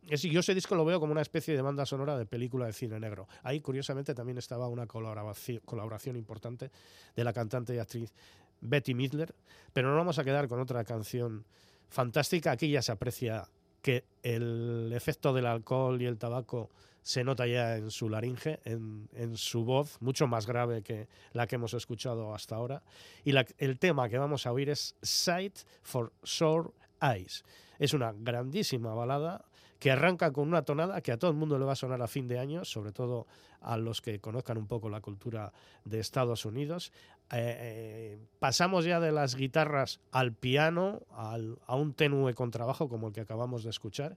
es- 0.08 0.22
yo 0.22 0.40
ese 0.40 0.54
disco 0.54 0.74
lo 0.74 0.84
veo 0.84 1.00
como 1.00 1.12
una 1.12 1.22
especie 1.22 1.54
de 1.54 1.62
banda 1.62 1.86
sonora 1.86 2.16
de 2.18 2.26
película 2.26 2.66
de 2.66 2.72
cine 2.72 2.98
negro. 3.00 3.28
Ahí, 3.42 3.60
curiosamente, 3.60 4.14
también 4.14 4.38
estaba 4.38 4.68
una 4.68 4.86
colaboración, 4.86 5.60
colaboración 5.64 6.16
importante 6.16 6.70
de 7.14 7.24
la 7.24 7.32
cantante 7.32 7.74
y 7.74 7.78
actriz 7.78 8.12
Betty 8.60 8.94
Midler, 8.94 9.34
pero 9.72 9.90
no 9.90 9.96
vamos 9.96 10.18
a 10.18 10.24
quedar 10.24 10.48
con 10.48 10.60
otra 10.60 10.84
canción 10.84 11.44
fantástica. 11.88 12.52
Aquí 12.52 12.70
ya 12.70 12.82
se 12.82 12.92
aprecia 12.92 13.48
que 13.80 14.04
el 14.22 14.92
efecto 14.94 15.32
del 15.32 15.46
alcohol 15.46 16.00
y 16.00 16.06
el 16.06 16.18
tabaco 16.18 16.70
se 17.02 17.24
nota 17.24 17.48
ya 17.48 17.76
en 17.76 17.90
su 17.90 18.08
laringe, 18.08 18.60
en, 18.64 19.08
en 19.14 19.36
su 19.36 19.64
voz, 19.64 20.00
mucho 20.00 20.28
más 20.28 20.46
grave 20.46 20.82
que 20.82 21.08
la 21.32 21.48
que 21.48 21.56
hemos 21.56 21.74
escuchado 21.74 22.32
hasta 22.32 22.54
ahora. 22.54 22.82
Y 23.24 23.34
el 23.58 23.78
tema 23.80 24.08
que 24.08 24.18
vamos 24.18 24.46
a 24.46 24.52
oír 24.52 24.70
es 24.70 24.94
Sight 25.02 25.58
for 25.82 26.12
Sore 26.22 26.70
Eyes. 27.00 27.44
Es 27.80 27.92
una 27.92 28.12
grandísima 28.16 28.94
balada 28.94 29.44
que 29.82 29.90
arranca 29.90 30.32
con 30.32 30.46
una 30.46 30.62
tonada 30.62 31.00
que 31.00 31.10
a 31.10 31.18
todo 31.18 31.32
el 31.32 31.36
mundo 31.36 31.58
le 31.58 31.64
va 31.64 31.72
a 31.72 31.74
sonar 31.74 32.00
a 32.02 32.06
fin 32.06 32.28
de 32.28 32.38
año, 32.38 32.64
sobre 32.64 32.92
todo 32.92 33.26
a 33.60 33.76
los 33.76 34.00
que 34.00 34.20
conozcan 34.20 34.56
un 34.56 34.68
poco 34.68 34.88
la 34.88 35.00
cultura 35.00 35.52
de 35.84 35.98
Estados 35.98 36.44
Unidos. 36.44 36.92
Eh, 37.32 37.56
eh, 37.58 38.18
pasamos 38.38 38.84
ya 38.84 39.00
de 39.00 39.10
las 39.10 39.34
guitarras 39.34 39.98
al 40.12 40.34
piano, 40.34 41.02
a 41.10 41.74
un 41.74 41.94
tenue 41.94 42.32
contrabajo 42.32 42.88
como 42.88 43.08
el 43.08 43.12
que 43.12 43.22
acabamos 43.22 43.64
de 43.64 43.70
escuchar. 43.70 44.16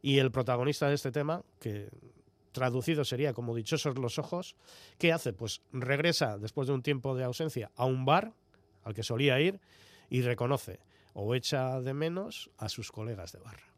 Y 0.00 0.20
el 0.20 0.30
protagonista 0.30 0.88
de 0.88 0.94
este 0.94 1.12
tema, 1.12 1.42
que 1.60 1.90
traducido 2.52 3.04
sería 3.04 3.34
como 3.34 3.54
Dichosos 3.54 3.98
los 3.98 4.18
ojos, 4.18 4.56
¿qué 4.96 5.12
hace? 5.12 5.34
Pues 5.34 5.60
regresa 5.70 6.38
después 6.38 6.66
de 6.66 6.72
un 6.72 6.82
tiempo 6.82 7.14
de 7.14 7.24
ausencia 7.24 7.70
a 7.76 7.84
un 7.84 8.06
bar 8.06 8.32
al 8.84 8.94
que 8.94 9.02
solía 9.02 9.38
ir 9.38 9.60
y 10.08 10.22
reconoce 10.22 10.80
o 11.12 11.34
echa 11.34 11.82
de 11.82 11.92
menos 11.92 12.50
a 12.56 12.70
sus 12.70 12.90
colegas 12.90 13.32
de 13.32 13.40
barra. 13.40 13.73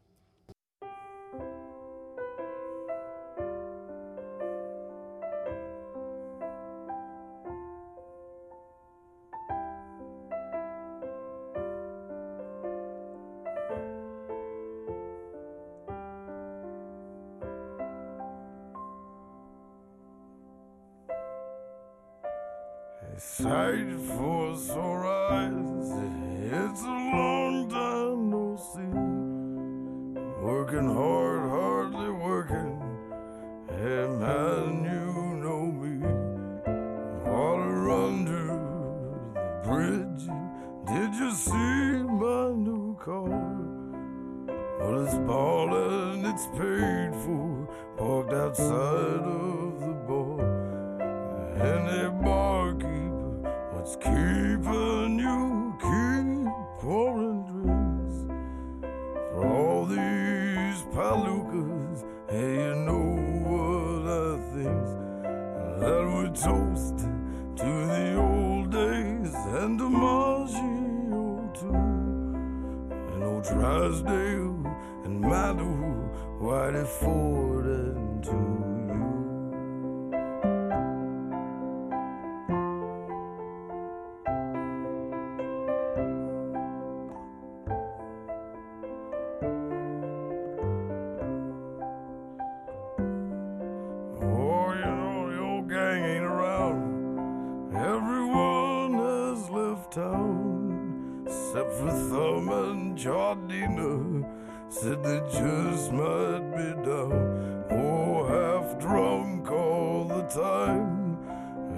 Except 101.57 101.73
for 101.73 101.91
Thumb 101.91 102.49
and 102.49 102.97
Jardina. 102.97 104.25
Said 104.69 105.03
they 105.03 105.19
just 105.31 105.91
might 105.91 106.51
be 106.55 106.83
down. 106.85 107.65
Oh, 107.71 108.25
half 108.27 108.79
drunk 108.79 109.49
all 109.49 110.05
the 110.05 110.23
time, 110.23 111.17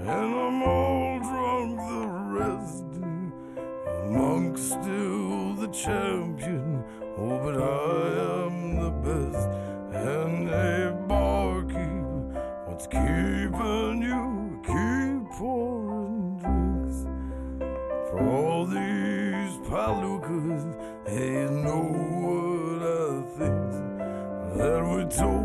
and 0.05 0.09
I'm 0.09 0.63
all 0.63 1.19
drunk 1.19 1.77
the 1.77 2.07
rest. 2.39 2.85
Monk's 4.09 4.63
still 4.63 5.53
the 5.53 5.67
champion, 5.67 6.83
oh, 7.17 7.39
but 7.43 7.61
I 7.61 8.45
am 8.45 8.75
the 8.83 8.91
best. 9.07 9.49
And 9.93 10.49
a 10.49 10.91
barkeep, 11.07 12.41
what's 12.65 12.87
keeping 12.87 14.01
you? 14.01 14.28
That 25.09 25.38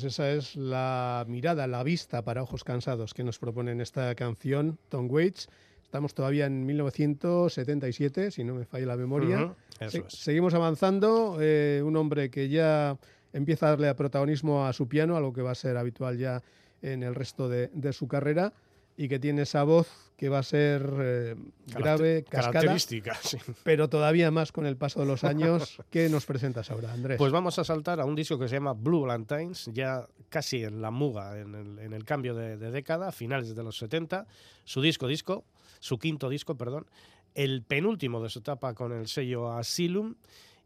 Pues 0.00 0.14
esa 0.14 0.30
es 0.30 0.56
la 0.56 1.26
mirada, 1.28 1.66
la 1.66 1.82
vista 1.82 2.22
para 2.22 2.42
ojos 2.42 2.64
cansados 2.64 3.12
que 3.12 3.22
nos 3.22 3.38
propone 3.38 3.72
en 3.72 3.82
esta 3.82 4.14
canción 4.14 4.78
Tom 4.88 5.10
Waits. 5.10 5.46
Estamos 5.82 6.14
todavía 6.14 6.46
en 6.46 6.64
1977, 6.64 8.30
si 8.30 8.42
no 8.42 8.54
me 8.54 8.64
falla 8.64 8.86
la 8.86 8.96
memoria. 8.96 9.44
Ujú, 9.44 9.54
eso 9.80 9.90
Se- 9.90 9.98
es. 9.98 10.04
Seguimos 10.14 10.54
avanzando. 10.54 11.36
eh, 11.38 11.82
un 11.84 11.96
hombre 11.98 12.30
que 12.30 12.48
ya 12.48 12.96
empieza 13.34 13.66
a 13.66 13.70
darle 13.72 13.94
protagonismo 13.94 14.64
a 14.66 14.72
su 14.72 14.88
piano, 14.88 15.18
algo 15.18 15.34
que 15.34 15.42
va 15.42 15.50
a 15.50 15.54
ser 15.54 15.76
habitual 15.76 16.16
ya 16.16 16.42
en 16.80 17.02
el 17.02 17.14
resto 17.14 17.50
de, 17.50 17.68
de 17.74 17.92
su 17.92 18.08
carrera, 18.08 18.54
y 19.00 19.08
que 19.08 19.18
tiene 19.18 19.42
esa 19.42 19.62
voz 19.62 19.88
que 20.18 20.28
va 20.28 20.40
a 20.40 20.42
ser 20.42 20.86
eh, 21.00 21.34
grave, 21.68 22.22
cascada, 22.22 22.52
Característica, 22.52 23.14
sí. 23.14 23.38
pero 23.64 23.88
todavía 23.88 24.30
más 24.30 24.52
con 24.52 24.66
el 24.66 24.76
paso 24.76 25.00
de 25.00 25.06
los 25.06 25.24
años. 25.24 25.78
¿Qué 25.90 26.10
nos 26.10 26.26
presentas 26.26 26.70
ahora, 26.70 26.92
Andrés? 26.92 27.16
Pues 27.16 27.32
vamos 27.32 27.58
a 27.58 27.64
saltar 27.64 27.98
a 27.98 28.04
un 28.04 28.14
disco 28.14 28.38
que 28.38 28.46
se 28.46 28.56
llama 28.56 28.74
Blue 28.74 29.06
Valentines, 29.06 29.70
ya 29.72 30.06
casi 30.28 30.64
en 30.64 30.82
la 30.82 30.90
muga, 30.90 31.40
en 31.40 31.54
el, 31.54 31.78
en 31.78 31.94
el 31.94 32.04
cambio 32.04 32.34
de, 32.34 32.58
de 32.58 32.70
década, 32.70 33.10
finales 33.10 33.54
de 33.54 33.62
los 33.62 33.78
70. 33.78 34.26
Su 34.64 34.82
disco, 34.82 35.06
disco, 35.06 35.46
su 35.78 35.98
quinto 35.98 36.28
disco, 36.28 36.58
perdón, 36.58 36.84
el 37.34 37.62
penúltimo 37.62 38.22
de 38.22 38.28
su 38.28 38.40
etapa 38.40 38.74
con 38.74 38.92
el 38.92 39.08
sello 39.08 39.50
Asylum, 39.50 40.16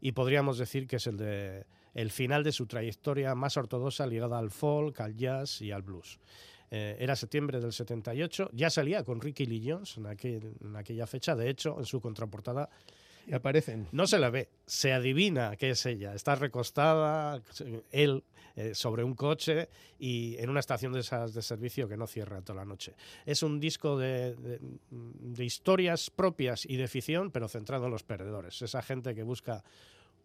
y 0.01 0.11
podríamos 0.11 0.57
decir 0.57 0.87
que 0.87 0.97
es 0.97 1.07
el 1.07 1.15
de 1.15 1.65
el 1.93 2.11
final 2.11 2.43
de 2.43 2.51
su 2.51 2.67
trayectoria 2.67 3.33
más 3.35 3.55
ortodoxa 3.55 4.05
ligada 4.05 4.37
al 4.37 4.51
folk, 4.51 4.99
al 4.99 5.15
jazz 5.15 5.61
y 5.61 5.71
al 5.71 5.83
blues. 5.83 6.19
Eh, 6.71 6.97
era 6.99 7.15
septiembre 7.15 7.59
del 7.59 7.71
78, 7.73 8.49
ya 8.53 8.69
salía 8.69 9.03
con 9.03 9.21
Ricky 9.21 9.45
Lee 9.45 9.63
Jones 9.69 9.97
en, 9.97 10.05
aquel- 10.05 10.53
en 10.61 10.75
aquella 10.75 11.05
fecha, 11.07 11.35
de 11.35 11.49
hecho, 11.49 11.77
en 11.79 11.85
su 11.85 12.01
contraportada 12.01 12.69
Y 13.27 13.33
aparecen. 13.33 13.87
no 13.91 14.07
se 14.07 14.17
la 14.19 14.29
ve, 14.29 14.49
se 14.65 14.91
adivina 14.93 15.55
que 15.57 15.69
es 15.71 15.85
ella. 15.85 16.13
Está 16.15 16.35
recostada, 16.35 17.41
él, 17.91 18.23
eh, 18.55 18.73
sobre 18.73 19.03
un 19.03 19.13
coche 19.15 19.67
y 19.99 20.37
en 20.39 20.49
una 20.49 20.59
estación 20.59 20.93
de 20.93 21.01
esas 21.01 21.33
de 21.33 21.41
servicio 21.41 21.87
que 21.87 21.97
no 21.97 22.07
cierra 22.07 22.41
toda 22.41 22.59
la 22.59 22.65
noche. 22.65 22.93
Es 23.25 23.43
un 23.43 23.59
disco 23.59 23.97
de, 23.97 24.35
de- 24.35 24.59
de 24.89 25.45
historias 25.45 26.09
propias 26.09 26.65
y 26.65 26.77
de 26.77 26.87
ficción, 26.87 27.31
pero 27.31 27.47
centrado 27.47 27.85
en 27.85 27.91
los 27.91 28.03
perdedores. 28.03 28.61
Esa 28.61 28.81
gente 28.81 29.13
que 29.13 29.23
busca 29.23 29.63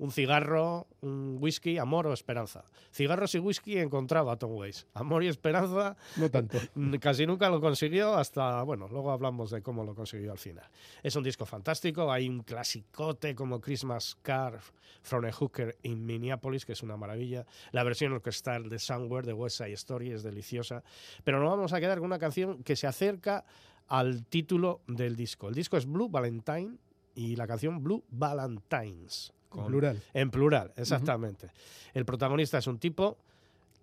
un 0.01 0.11
cigarro, 0.11 0.87
un 1.03 1.37
whisky, 1.41 1.77
amor 1.77 2.07
o 2.07 2.15
esperanza. 2.15 2.65
Cigarros 2.91 3.35
y 3.35 3.39
whisky 3.39 3.77
encontraba 3.79 4.39
Tom 4.39 4.53
Waits. 4.53 4.87
Amor 4.95 5.23
y 5.23 5.29
esperanza 5.29 5.95
No 6.17 6.31
tanto. 6.31 6.59
casi 7.01 7.27
nunca 7.27 7.51
lo 7.51 7.61
consiguió 7.61 8.15
hasta, 8.15 8.63
bueno, 8.63 8.89
luego 8.89 9.11
hablamos 9.13 9.51
de 9.51 9.63
cómo 9.63 9.85
lo 9.85 9.95
consiguió 9.95 10.33
al 10.33 10.39
final. 10.39 10.65
Es 11.03 11.17
un 11.17 11.23
disco 11.23 11.45
fantástico, 11.45 12.11
hay 12.11 12.31
un 12.31 12.43
clasicote 12.43 13.35
como 13.35 13.61
Christmas 13.61 14.17
Car 14.23 14.59
from 15.03 15.27
a 15.27 15.33
Hooker 15.33 15.77
in 15.83 16.07
Minneapolis, 16.07 16.65
que 16.65 16.73
es 16.73 16.83
una 16.83 16.97
maravilla. 16.97 17.45
La 17.73 17.85
versión 17.85 18.15
orquestal 18.15 18.71
de 18.71 18.79
Somewhere 18.79 19.27
de 19.27 19.35
West 19.35 19.59
Side 19.59 19.75
Story 19.75 20.13
es 20.13 20.23
deliciosa, 20.23 20.83
pero 21.25 21.41
nos 21.41 21.51
vamos 21.51 21.75
a 21.75 21.81
quedar 21.81 21.99
con 21.99 22.07
una 22.07 22.19
canción 22.19 22.63
que 22.63 22.75
se 22.75 22.87
acerca 22.87 23.45
al 23.87 24.25
título 24.25 24.81
del 24.87 25.15
disco. 25.15 25.49
El 25.49 25.55
disco 25.55 25.77
es 25.77 25.85
Blue 25.85 26.09
Valentine 26.09 26.79
y 27.15 27.37
la 27.37 27.47
canción 27.47 27.83
Blue 27.83 28.03
Valentines. 28.09 29.35
En 29.55 29.67
plural. 29.67 30.03
en 30.15 30.31
plural, 30.31 30.73
exactamente. 30.77 31.51
El 31.95 32.05
protagonista 32.05 32.59
es 32.59 32.67
un 32.67 32.79
tipo 32.79 33.19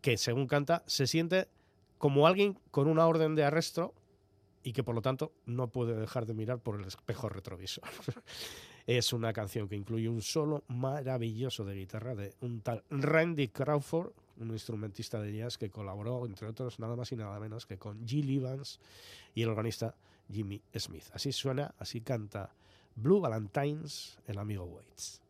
que, 0.02 0.18
según 0.18 0.48
canta, 0.48 0.84
se 0.86 1.08
siente 1.08 1.48
como 1.98 2.28
alguien 2.28 2.58
con 2.72 2.88
una 2.88 3.06
orden 3.08 3.36
de 3.36 3.44
arresto 3.44 3.94
y 4.64 4.74
que, 4.74 4.84
por 4.84 4.96
lo 4.96 5.02
tanto, 5.02 5.32
no 5.46 5.68
puede 5.68 5.96
dejar 5.96 6.26
de 6.26 6.34
mirar 6.34 6.60
por 6.60 6.80
el 6.80 6.86
espejo 6.86 7.30
retrovisor. 7.30 7.84
es 8.88 9.14
una 9.14 9.34
canción 9.34 9.68
que 9.68 9.76
incluye 9.76 10.08
un 10.08 10.22
solo 10.22 10.64
maravilloso 10.68 11.66
de 11.66 11.76
guitarra 11.76 12.16
de 12.16 12.34
un 12.42 12.62
tal 12.62 12.84
Randy 12.90 13.50
Crawford, 13.50 14.12
un 14.40 14.52
instrumentista 14.52 15.22
de 15.22 15.36
jazz 15.36 15.58
que 15.58 15.70
colaboró, 15.70 16.26
entre 16.26 16.48
otros, 16.48 16.80
nada 16.80 16.96
más 16.96 17.12
y 17.12 17.16
nada 17.16 17.40
menos 17.40 17.66
que 17.66 17.78
con 17.78 18.08
Jill 18.08 18.30
Evans 18.30 18.80
y 19.36 19.44
el 19.44 19.50
organista 19.50 19.96
Jimmy 20.32 20.62
Smith. 20.76 21.06
Así 21.14 21.32
suena, 21.32 21.74
así 21.80 22.02
canta 22.02 22.54
Blue 22.96 23.20
Valentines, 23.20 24.18
el 24.28 24.38
amigo 24.38 24.66
Waits. 24.66 25.22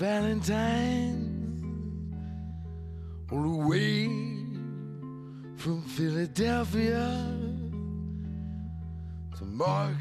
Valentines 0.00 1.28
all 3.30 3.42
the 3.42 3.68
way 3.68 4.04
from 5.56 5.82
Philadelphia 5.82 7.49
to 9.40 9.46
mark 9.46 9.96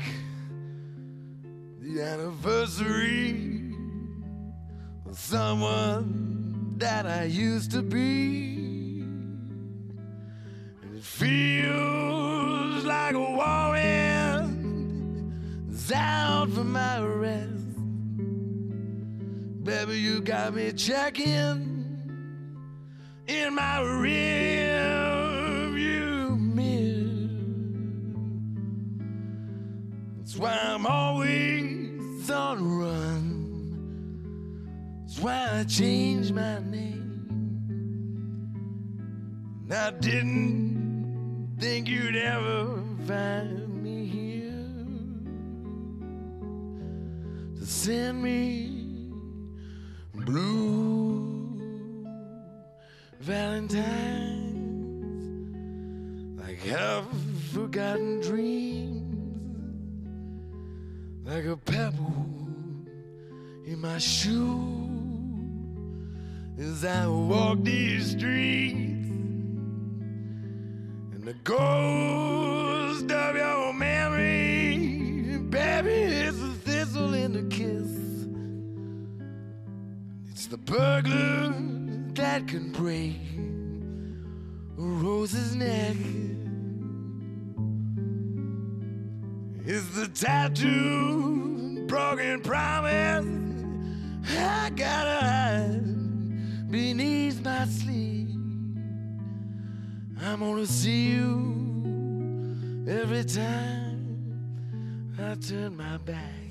the 1.80 2.02
anniversary 2.02 3.74
of 5.08 5.18
someone 5.18 6.76
that 6.78 7.06
I 7.06 7.24
used 7.24 7.72
to 7.72 7.82
be. 7.82 9.00
And 10.82 10.98
it 10.98 11.04
feels 11.04 12.84
like 12.84 13.16
a 13.16 13.20
warrant 13.20 14.52
is 15.72 15.90
out 15.94 16.50
for 16.50 16.66
my 16.66 17.00
arrest. 17.00 17.78
Baby, 19.64 20.00
you 20.00 20.20
got 20.20 20.54
me 20.54 20.74
checking 20.74 21.96
in 23.26 23.56
my 23.56 23.80
rearview 23.80 24.99
why 30.40 30.58
I'm 30.64 30.86
always 30.86 32.30
on 32.32 32.58
the 32.58 32.64
run. 32.64 33.36
That's 35.02 35.20
why 35.20 35.50
I 35.52 35.64
changed 35.66 36.34
my 36.34 36.60
name. 36.60 36.96
And 39.66 39.74
I 39.74 39.92
didn't 39.92 41.58
think 41.60 41.90
you'd 41.90 42.16
ever 42.16 42.82
find 43.06 43.84
me 43.84 44.06
here 44.06 44.78
to 47.60 47.66
send 47.66 48.24
me 48.24 49.12
blue 50.14 51.68
valentines 53.20 54.56
like 56.40 56.60
half 56.60 57.06
forgotten 57.52 58.22
dreams 58.22 58.99
like 61.30 61.46
a 61.46 61.58
pebble 61.58 62.12
in 63.64 63.80
my 63.80 64.00
shoe 64.00 64.80
as 66.58 66.84
I 66.84 67.06
walk 67.06 67.60
these 67.62 68.12
streets 68.12 69.12
and 71.14 71.24
the 71.24 71.36
ghost 71.44 73.12
of 73.12 73.36
your 73.36 73.74
memory, 73.74 75.38
baby, 75.50 75.92
it's 75.92 76.42
a 76.42 76.54
thistle 76.66 77.14
in 77.14 77.36
a 77.36 77.44
kiss. 77.44 78.26
It's 80.32 80.48
the 80.48 80.58
burglar 80.58 81.54
that 82.16 82.48
can 82.48 82.72
break 82.72 83.20
a 84.80 84.82
rose's 84.82 85.54
neck. 85.54 85.96
It's 89.72 89.88
the 89.90 90.08
tattoo, 90.08 91.86
broken 91.86 92.42
promise. 92.42 93.24
I 94.36 94.72
gotta 94.76 95.24
hide 95.24 96.72
beneath 96.72 97.44
my 97.44 97.66
sleeve. 97.66 98.36
I'm 100.24 100.40
gonna 100.40 100.66
see 100.66 101.12
you 101.12 102.88
every 102.88 103.24
time 103.24 104.34
I 105.22 105.36
turn 105.36 105.78
my 105.78 105.98
back. 105.98 106.49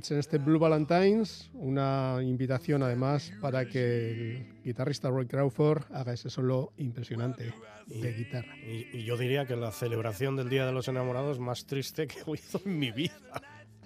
Waits 0.00 0.10
en 0.12 0.18
este 0.18 0.38
Blue 0.38 0.58
Valentines, 0.58 1.50
una 1.52 2.20
invitación 2.22 2.82
además 2.82 3.32
para 3.38 3.66
que 3.66 4.36
el 4.36 4.62
guitarrista 4.64 5.10
Roy 5.10 5.26
Crawford 5.26 5.82
haga 5.92 6.14
ese 6.14 6.30
solo 6.30 6.72
impresionante 6.78 7.52
de 7.86 8.12
guitarra. 8.14 8.56
Y, 8.56 8.96
y 8.96 9.04
yo 9.04 9.18
diría 9.18 9.44
que 9.44 9.56
la 9.56 9.70
celebración 9.72 10.36
del 10.36 10.48
Día 10.48 10.64
de 10.64 10.72
los 10.72 10.88
Enamorados 10.88 11.38
más 11.38 11.66
triste 11.66 12.06
que 12.06 12.20
he 12.20 12.22
oído 12.24 12.62
en 12.64 12.78
mi 12.78 12.90
vida. 12.92 13.12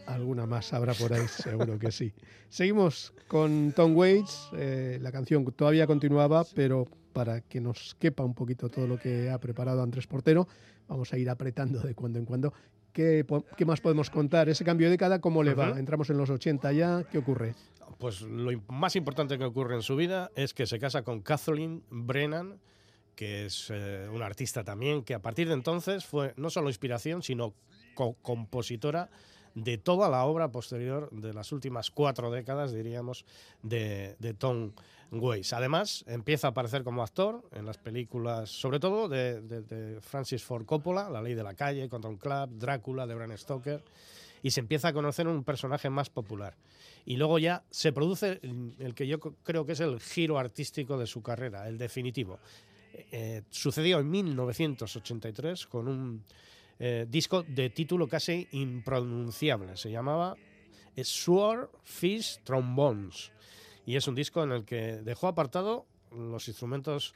Alguna 0.07 0.47
más 0.47 0.73
habrá 0.73 0.95
por 0.95 1.13
ahí, 1.13 1.27
seguro 1.27 1.81
que 1.81 1.91
sí. 1.91 2.13
Seguimos 2.49 3.13
con 3.27 3.73
Tom 3.73 3.97
Waits. 3.97 4.51
eh, 4.57 4.99
la 5.01 5.11
canción 5.11 5.45
todavía 5.47 5.89
continuaba, 5.89 6.45
pero 6.55 6.87
para 7.13 7.41
que 7.41 7.61
nos 7.61 7.97
quepa 7.97 8.23
un 8.23 8.35
poquito 8.35 8.69
todo 8.69 8.87
lo 8.87 8.99
que 8.99 9.31
ha 9.31 9.39
preparado 9.39 9.83
Andrés 9.83 10.07
Portero, 10.07 10.47
vamos 10.87 11.13
a 11.13 11.19
ir 11.19 11.29
apretando 11.29 11.81
de 11.81 11.97
cuando 11.97 12.21
en 12.21 12.25
cuando 12.25 12.53
¿qué, 12.95 13.65
más 13.67 13.81
podemos 13.83 14.09
contar? 14.09 14.49
Ese 14.49 14.65
cambio 14.65 14.87
de 14.87 14.93
década, 14.93 15.21
¿cómo 15.21 15.43
le 15.43 15.53
va? 15.53 15.79
Entramos 15.79 16.09
en 16.09 16.17
los 16.17 16.31
80 16.31 16.73
ya, 16.73 17.05
¿qué 17.11 17.19
ocurre? 17.19 17.55
Pues 17.99 18.23
lo 18.23 18.51
más 18.69 18.97
importante 18.97 19.37
que 19.37 19.45
ocurre 19.45 19.75
en 19.75 19.83
su 19.83 19.97
vida 19.97 20.31
es 20.35 20.55
que 20.55 20.67
se 20.67 20.79
casa 20.79 21.03
con 21.03 21.21
Kathleen 21.21 21.83
Brennan, 21.91 22.59
que 23.15 23.47
es 23.47 23.69
eh, 23.73 24.09
una 24.13 24.27
artista 24.27 24.65
también, 24.65 25.03
que 25.05 25.15
a 25.15 25.21
partir 25.21 25.49
de 25.49 25.55
entonces 25.55 26.05
fue 26.07 26.33
no 26.37 26.49
solo 26.51 26.69
inspiración, 26.71 27.23
sino 27.23 27.53
co- 27.95 28.17
compositora 28.23 29.11
de 29.55 29.79
toda 29.79 30.09
la 30.09 30.25
obra 30.25 30.51
posterior 30.51 31.09
de 31.13 31.33
las 31.33 31.53
últimas 31.53 31.91
cuatro 31.93 32.31
décadas, 32.33 32.73
diríamos, 32.73 33.25
de, 33.63 34.17
de 34.19 34.35
Tom 34.35 34.73
Waits. 35.21 35.53
Además, 35.53 36.05
empieza 36.07 36.49
a 36.49 36.51
aparecer 36.51 36.85
como 36.85 37.03
actor 37.03 37.43
en 37.53 37.67
las 37.67 37.79
películas, 37.79 38.51
sobre 38.51 38.81
todo 38.81 39.09
de, 39.09 39.99
Francis 40.01 40.43
Ford 40.43 40.65
Coppola, 40.65 41.09
La 41.11 41.23
Ley 41.23 41.35
de 41.35 41.43
la 41.43 41.55
Calle, 41.55 41.89
Control 41.89 42.19
Club, 42.19 42.59
Drácula, 42.59 43.07
de 43.07 43.15
Bram 43.15 43.37
Stoker, 43.37 43.83
y 44.43 44.51
se 44.51 44.61
empieza 44.61 44.89
a 44.89 44.93
conocer 44.93 45.27
un 45.27 45.45
personaje 45.45 45.91
más 45.91 46.11
popular. 46.11 46.55
Y 47.07 47.17
luego 47.17 47.39
ya 47.39 47.65
se 47.71 47.93
produce 47.93 48.41
el 48.79 48.95
que 48.95 49.07
yo 49.07 49.19
creo 49.21 49.65
que 49.65 49.73
es 49.73 49.81
el 49.81 50.01
giro 50.01 50.39
artístico 50.39 50.99
de 50.99 51.07
su 51.07 51.23
carrera, 51.23 51.69
el 51.69 51.79
definitivo. 51.79 52.39
Eh, 53.11 53.43
sucedió 53.51 53.99
en 53.99 54.11
1983 54.11 55.67
con 55.67 55.89
un 55.89 56.25
eh, 56.79 57.07
disco 57.09 57.43
de 57.43 57.71
título 57.71 58.09
casi 58.09 58.47
impronunciable. 58.53 59.77
Se 59.77 59.91
llamaba 59.91 60.37
Sword 61.03 61.71
Fish 61.83 62.41
Trombones. 62.45 63.33
Y 63.87 63.97
es 63.97 64.09
un 64.09 64.15
disco 64.15 64.43
en 64.43 64.53
el 64.53 64.65
que 64.65 65.01
dejó 65.03 65.29
apartado 65.29 65.87
los 66.11 66.49
instrumentos 66.49 67.15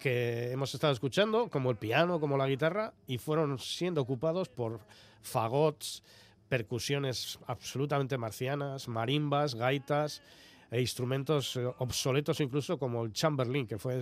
que 0.00 0.52
hemos 0.52 0.74
estado 0.74 0.92
escuchando, 0.92 1.48
como 1.48 1.70
el 1.70 1.76
piano, 1.76 2.20
como 2.20 2.36
la 2.36 2.46
guitarra, 2.46 2.92
y 3.06 3.18
fueron 3.18 3.58
siendo 3.58 4.02
ocupados 4.02 4.48
por 4.48 4.80
fagots, 5.22 6.02
percusiones 6.48 7.38
absolutamente 7.46 8.18
marcianas, 8.18 8.88
marimbas, 8.88 9.54
gaitas 9.54 10.22
e 10.76 10.80
instrumentos 10.82 11.56
eh, 11.56 11.64
obsoletos 11.78 12.38
incluso 12.40 12.78
como 12.78 13.02
el 13.02 13.12
chamberlin, 13.12 13.66
que 13.66 13.78
fue 13.78 13.98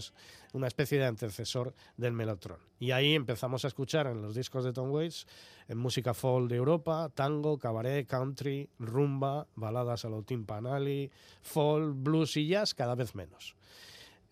una 0.54 0.66
especie 0.66 0.98
de 0.98 1.06
antecesor 1.06 1.72
del 1.96 2.12
melotron. 2.12 2.58
Y 2.80 2.90
ahí 2.90 3.14
empezamos 3.14 3.64
a 3.64 3.68
escuchar 3.68 4.08
en 4.08 4.20
los 4.20 4.34
discos 4.34 4.64
de 4.64 4.72
Tom 4.72 4.90
Waits 4.90 5.24
música 5.68 6.14
folk 6.14 6.48
de 6.48 6.56
Europa, 6.56 7.10
tango, 7.14 7.58
cabaret, 7.58 8.08
country, 8.08 8.68
rumba, 8.80 9.46
baladas 9.54 10.04
a 10.04 10.08
lo 10.08 10.24
timpanali, 10.24 11.12
folk, 11.42 11.94
blues 11.96 12.36
y 12.36 12.48
jazz 12.48 12.74
cada 12.74 12.96
vez 12.96 13.14
menos. 13.14 13.54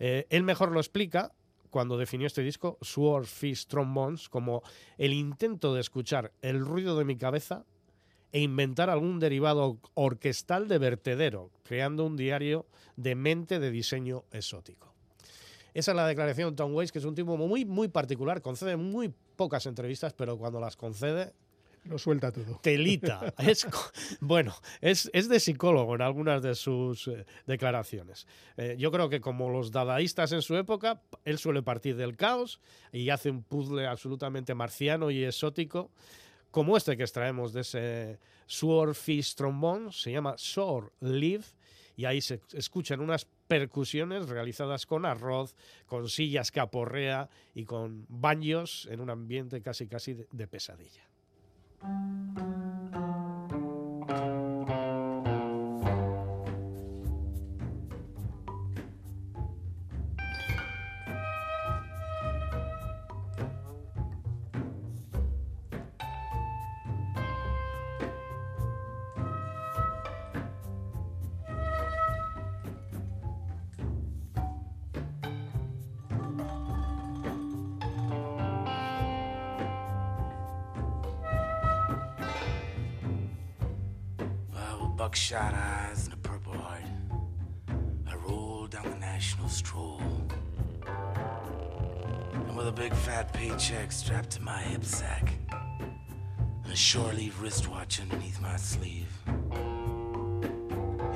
Eh, 0.00 0.26
él 0.28 0.42
mejor 0.42 0.72
lo 0.72 0.80
explica 0.80 1.30
cuando 1.70 1.96
definió 1.96 2.26
este 2.26 2.42
disco, 2.42 2.76
Sword 2.82 3.26
Fish 3.26 3.66
Trombones, 3.66 4.28
como 4.28 4.64
el 4.98 5.12
intento 5.12 5.72
de 5.74 5.80
escuchar 5.80 6.32
el 6.42 6.58
ruido 6.58 6.98
de 6.98 7.04
mi 7.04 7.16
cabeza 7.16 7.64
e 8.32 8.40
inventar 8.40 8.90
algún 8.90 9.20
derivado 9.20 9.78
orquestal 9.94 10.66
de 10.68 10.78
vertedero, 10.78 11.50
creando 11.62 12.04
un 12.04 12.16
diario 12.16 12.66
de 12.96 13.14
mente 13.14 13.58
de 13.58 13.70
diseño 13.70 14.24
exótico. 14.32 14.92
Esa 15.74 15.92
es 15.92 15.96
la 15.96 16.06
declaración 16.06 16.50
de 16.50 16.56
Tom 16.56 16.74
Waits, 16.74 16.92
que 16.92 16.98
es 16.98 17.04
un 17.04 17.14
tipo 17.14 17.36
muy, 17.36 17.64
muy 17.64 17.88
particular, 17.88 18.42
concede 18.42 18.76
muy 18.76 19.12
pocas 19.36 19.64
entrevistas, 19.66 20.12
pero 20.12 20.36
cuando 20.36 20.60
las 20.60 20.76
concede, 20.76 21.32
Lo 21.84 21.98
suelta 21.98 22.30
todo. 22.30 22.60
telita. 22.62 23.32
Es, 23.38 23.66
bueno, 24.20 24.54
es, 24.82 25.10
es 25.14 25.28
de 25.28 25.40
psicólogo 25.40 25.94
en 25.94 26.02
algunas 26.02 26.42
de 26.42 26.54
sus 26.54 27.08
eh, 27.08 27.24
declaraciones. 27.46 28.26
Eh, 28.56 28.76
yo 28.78 28.92
creo 28.92 29.08
que 29.08 29.20
como 29.20 29.48
los 29.50 29.72
dadaístas 29.72 30.32
en 30.32 30.42
su 30.42 30.56
época, 30.56 31.00
él 31.24 31.38
suele 31.38 31.62
partir 31.62 31.96
del 31.96 32.16
caos 32.16 32.60
y 32.92 33.08
hace 33.08 33.30
un 33.30 33.42
puzzle 33.42 33.86
absolutamente 33.86 34.54
marciano 34.54 35.10
y 35.10 35.24
exótico, 35.24 35.90
como 36.52 36.76
este 36.76 36.96
que 36.96 37.02
extraemos 37.02 37.52
de 37.52 37.62
ese 37.62 38.20
Swordfish 38.46 39.34
Trombone, 39.34 39.90
se 39.90 40.12
llama 40.12 40.36
Shore 40.38 40.90
Live, 41.00 41.44
y 41.96 42.04
ahí 42.04 42.20
se 42.20 42.40
escuchan 42.52 43.00
unas 43.00 43.26
percusiones 43.48 44.28
realizadas 44.28 44.86
con 44.86 45.04
arroz, 45.04 45.56
con 45.86 46.08
sillas 46.08 46.52
que 46.52 46.60
aporrea 46.60 47.28
y 47.54 47.64
con 47.64 48.06
baños 48.08 48.86
en 48.90 49.00
un 49.00 49.10
ambiente 49.10 49.60
casi 49.60 49.88
casi 49.88 50.14
de 50.30 50.46
pesadilla. 50.46 51.08
Buckshot 85.32 85.54
eyes 85.54 86.04
and 86.04 86.12
a 86.12 86.16
purple 86.18 86.52
heart, 86.52 86.82
I 88.06 88.14
rolled 88.16 88.72
down 88.72 88.90
the 88.90 88.98
national 88.98 89.48
stroll. 89.48 90.02
And 92.34 92.54
with 92.54 92.68
a 92.68 92.72
big 92.72 92.92
fat 92.92 93.32
paycheck 93.32 93.92
strapped 93.92 94.28
to 94.32 94.42
my 94.42 94.60
hip 94.60 94.84
sack, 94.84 95.32
and 96.64 96.70
a 96.70 96.76
shore 96.76 97.14
leave 97.14 97.40
wristwatch 97.40 97.98
underneath 97.98 98.42
my 98.42 98.56
sleeve, 98.56 99.08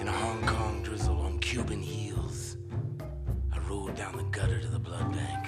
in 0.01 0.09
a 0.09 0.13
Hong 0.13 0.47
Kong 0.47 0.83
drizzle 0.83 1.21
on 1.21 1.39
Cuban 1.41 1.83
heels, 1.83 2.57
I 3.53 3.59
rode 3.69 3.97
down 3.97 4.17
the 4.17 4.25
gutter 4.25 4.63
to 4.63 4.69
the 4.69 4.79
blood 4.79 5.13
bank. 5.13 5.47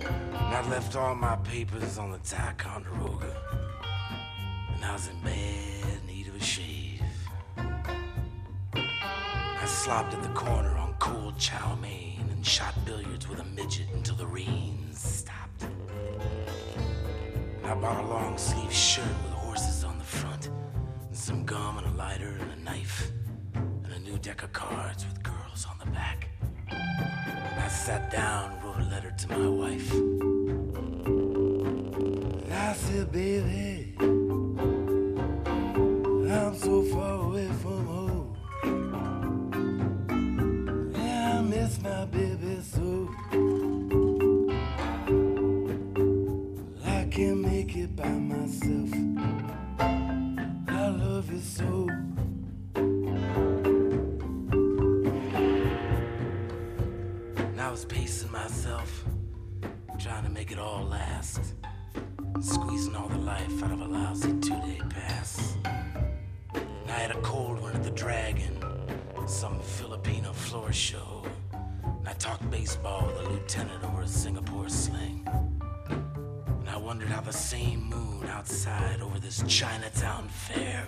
And 0.00 0.54
I 0.54 0.66
left 0.70 0.96
all 0.96 1.14
my 1.14 1.36
papers 1.36 1.98
on 1.98 2.12
the 2.12 2.18
Ticonderoga 2.18 3.47
I 4.88 4.92
was 4.92 5.08
in 5.08 5.20
bad 5.20 6.06
need 6.06 6.28
of 6.28 6.34
a 6.34 6.40
shave. 6.40 7.02
I 7.58 9.64
slopped 9.66 10.14
at 10.14 10.22
the 10.22 10.30
corner 10.30 10.74
on 10.78 10.94
cold 10.98 11.38
chow 11.38 11.76
mein 11.76 12.26
and 12.30 12.44
shot 12.44 12.74
billiards 12.86 13.28
with 13.28 13.38
a 13.38 13.44
midget 13.44 13.88
until 13.92 14.16
the 14.16 14.26
rains 14.26 14.98
stopped. 14.98 15.66
I 17.64 17.74
bought 17.74 18.02
a 18.02 18.08
long 18.08 18.38
sleeve 18.38 18.72
shirt 18.72 19.04
with 19.24 19.32
horses 19.32 19.84
on 19.84 19.98
the 19.98 20.04
front, 20.04 20.46
and 20.46 21.16
some 21.16 21.44
gum 21.44 21.76
and 21.76 21.86
a 21.86 21.90
lighter 21.90 22.38
and 22.40 22.52
a 22.52 22.64
knife, 22.64 23.10
and 23.54 23.92
a 23.92 23.98
new 23.98 24.16
deck 24.18 24.42
of 24.42 24.54
cards 24.54 25.04
with 25.04 25.22
girls 25.22 25.66
on 25.70 25.78
the 25.78 25.90
back. 25.90 26.30
And 26.70 27.60
I 27.60 27.68
sat 27.68 28.10
down 28.10 28.52
and 28.52 28.64
wrote 28.64 28.80
a 28.80 28.88
letter 28.88 29.10
to 29.10 29.38
my 29.38 29.48
wife. 29.48 29.92
I 32.50 32.72
said, 32.72 33.12
baby. 33.12 33.87
I'm 36.38 36.54
so 36.54 36.82
far 36.82 37.14
away 37.26 37.48
from 37.62 37.86
home. 37.86 38.36
Yeah, 40.94 41.38
I 41.38 41.42
miss 41.42 41.82
my 41.82 42.04
baby 42.06 42.60
so. 42.62 43.10
I 46.86 47.04
can't 47.10 47.40
make 47.40 47.76
it 47.76 47.94
by 47.96 48.08
myself. 48.08 48.90
I 50.68 50.88
love 50.88 51.30
you 51.32 51.40
so. 51.40 51.88
And 57.36 57.60
I 57.60 57.70
was 57.70 57.84
pacing 57.84 58.32
myself, 58.32 59.04
trying 59.98 60.24
to 60.24 60.30
make 60.30 60.52
it 60.52 60.58
all 60.58 60.84
last 60.84 61.54
squeezing 62.40 62.94
all 62.94 63.08
the 63.08 63.18
life 63.18 63.62
out 63.64 63.72
of 63.72 63.80
a 63.80 63.84
lousy 63.86 64.32
two-day 64.40 64.80
pass. 64.90 65.57
Had 67.08 67.16
a 67.16 67.20
cold 67.22 67.58
one 67.62 67.74
at 67.74 67.82
the 67.82 67.90
Dragon, 67.90 68.62
some 69.26 69.58
Filipino 69.60 70.30
floor 70.30 70.70
show. 70.74 71.24
And 71.54 72.06
I 72.06 72.12
talked 72.12 72.50
baseball 72.50 73.06
with 73.06 73.24
a 73.24 73.30
lieutenant 73.30 73.82
over 73.82 74.02
a 74.02 74.06
Singapore 74.06 74.68
sling. 74.68 75.26
And 75.88 76.68
I 76.68 76.76
wondered 76.76 77.08
how 77.08 77.22
the 77.22 77.32
same 77.32 77.88
moon 77.88 78.28
outside 78.28 79.00
over 79.00 79.18
this 79.18 79.42
Chinatown 79.46 80.28
fair 80.28 80.86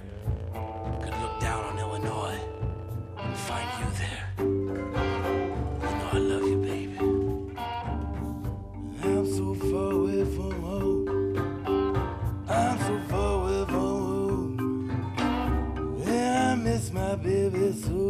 could 1.00 1.18
look 1.22 1.40
down 1.40 1.64
on 1.64 1.78
Illinois 1.78 2.38
and 3.16 3.34
find 3.34 3.70
you 3.80 4.96
there. 4.96 5.09
na 17.10 17.16
bebeçura. 17.16 18.09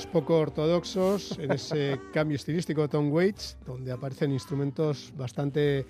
Sonidos 0.00 0.06
poco 0.06 0.38
ortodoxos 0.38 1.38
en 1.38 1.52
ese 1.52 2.00
cambio 2.12 2.36
estilístico 2.36 2.82
de 2.82 2.88
Tom 2.88 3.12
Waits, 3.12 3.58
donde 3.66 3.92
aparecen 3.92 4.32
instrumentos 4.32 5.12
bastante 5.16 5.84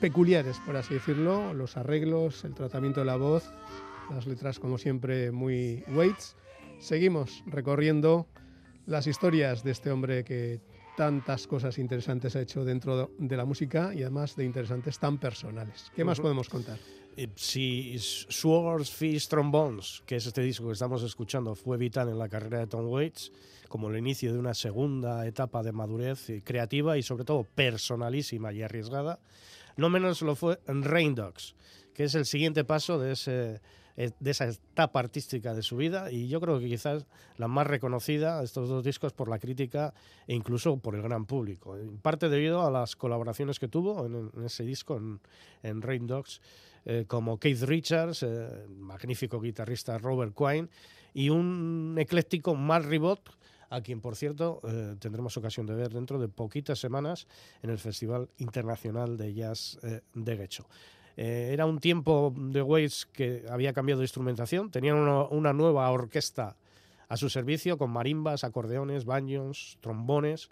peculiares, 0.00 0.58
por 0.64 0.76
así 0.76 0.94
decirlo, 0.94 1.52
los 1.52 1.76
arreglos, 1.76 2.44
el 2.44 2.54
tratamiento 2.54 3.00
de 3.00 3.06
la 3.06 3.16
voz, 3.16 3.50
las 4.10 4.26
letras 4.26 4.58
como 4.58 4.78
siempre 4.78 5.32
muy 5.32 5.84
Waits. 5.88 6.36
Seguimos 6.78 7.42
recorriendo 7.46 8.26
las 8.86 9.06
historias 9.06 9.62
de 9.62 9.72
este 9.72 9.90
hombre 9.90 10.24
que 10.24 10.60
tantas 10.96 11.46
cosas 11.46 11.78
interesantes 11.78 12.36
ha 12.36 12.40
hecho 12.40 12.64
dentro 12.64 13.10
de 13.18 13.36
la 13.36 13.44
música 13.44 13.92
y 13.92 14.02
además 14.02 14.34
de 14.36 14.44
interesantes 14.44 14.98
tan 14.98 15.18
personales. 15.18 15.90
¿Qué 15.94 16.04
más 16.04 16.20
podemos 16.20 16.48
contar? 16.48 16.78
Eh, 17.16 17.28
Si 17.34 17.96
Swords, 17.98 18.90
Fish, 18.90 19.28
Trombones, 19.28 20.02
que 20.04 20.16
es 20.16 20.26
este 20.26 20.42
disco 20.42 20.66
que 20.66 20.74
estamos 20.74 21.02
escuchando, 21.02 21.54
fue 21.54 21.78
vital 21.78 22.10
en 22.10 22.18
la 22.18 22.28
carrera 22.28 22.58
de 22.58 22.66
Tom 22.66 22.86
Waits, 22.88 23.32
como 23.68 23.88
el 23.88 23.96
inicio 23.96 24.32
de 24.32 24.38
una 24.38 24.52
segunda 24.52 25.26
etapa 25.26 25.62
de 25.62 25.72
madurez 25.72 26.28
eh, 26.28 26.42
creativa 26.44 26.98
y 26.98 27.02
sobre 27.02 27.24
todo 27.24 27.44
personalísima 27.44 28.52
y 28.52 28.62
arriesgada, 28.62 29.18
no 29.76 29.88
menos 29.88 30.20
lo 30.20 30.36
fue 30.36 30.60
en 30.66 30.82
Rain 30.82 31.14
Dogs, 31.14 31.54
que 31.94 32.04
es 32.04 32.14
el 32.14 32.26
siguiente 32.26 32.64
paso 32.64 32.98
de, 32.98 33.12
ese, 33.12 33.60
de 33.96 34.30
esa 34.30 34.46
etapa 34.46 35.00
artística 35.00 35.54
de 35.54 35.62
su 35.62 35.76
vida 35.76 36.12
y 36.12 36.28
yo 36.28 36.40
creo 36.40 36.58
que 36.58 36.68
quizás 36.68 37.06
la 37.38 37.48
más 37.48 37.66
reconocida, 37.66 38.42
estos 38.42 38.68
dos 38.68 38.84
discos, 38.84 39.12
por 39.12 39.28
la 39.28 39.38
crítica 39.38 39.94
e 40.26 40.34
incluso 40.34 40.76
por 40.76 40.94
el 40.94 41.02
gran 41.02 41.24
público. 41.24 41.76
En 41.76 41.96
parte 41.98 42.28
debido 42.28 42.66
a 42.66 42.70
las 42.70 42.94
colaboraciones 42.94 43.58
que 43.58 43.68
tuvo 43.68 44.06
en, 44.06 44.30
ese 44.44 44.64
disco, 44.64 44.96
en, 44.96 45.20
en 45.62 45.80
Rain 45.80 46.06
Dogs, 46.06 46.42
eh, 46.84 47.04
como 47.08 47.38
Keith 47.38 47.62
Richards, 47.62 48.22
eh, 48.22 48.66
magnífico 48.68 49.40
guitarrista 49.40 49.98
Robert 49.98 50.34
Quine 50.36 50.68
y 51.14 51.30
un 51.30 51.96
ecléctico 51.98 52.54
Mark 52.54 52.86
Ribot, 52.86 53.30
a 53.70 53.80
quien, 53.80 54.00
por 54.00 54.16
cierto, 54.16 54.60
eh, 54.64 54.96
tendremos 54.98 55.36
ocasión 55.36 55.66
de 55.66 55.74
ver 55.74 55.92
dentro 55.92 56.18
de 56.18 56.28
poquitas 56.28 56.78
semanas 56.78 57.26
en 57.62 57.70
el 57.70 57.78
Festival 57.78 58.28
Internacional 58.38 59.16
de 59.16 59.34
Jazz 59.34 59.78
eh, 59.82 60.02
de 60.14 60.36
Guecho. 60.36 60.68
Eh, 61.16 61.50
era 61.52 61.64
un 61.64 61.78
tiempo 61.78 62.34
de 62.36 62.60
Waits 62.60 63.06
que 63.06 63.44
había 63.48 63.72
cambiado 63.72 64.00
de 64.00 64.04
instrumentación, 64.04 64.70
tenían 64.70 64.96
una, 64.98 65.52
nueva 65.52 65.90
orquesta 65.90 66.56
a 67.08 67.16
su 67.16 67.30
servicio 67.30 67.78
con 67.78 67.90
marimbas, 67.90 68.44
acordeones, 68.44 69.06
banjos, 69.06 69.78
trombones 69.80 70.50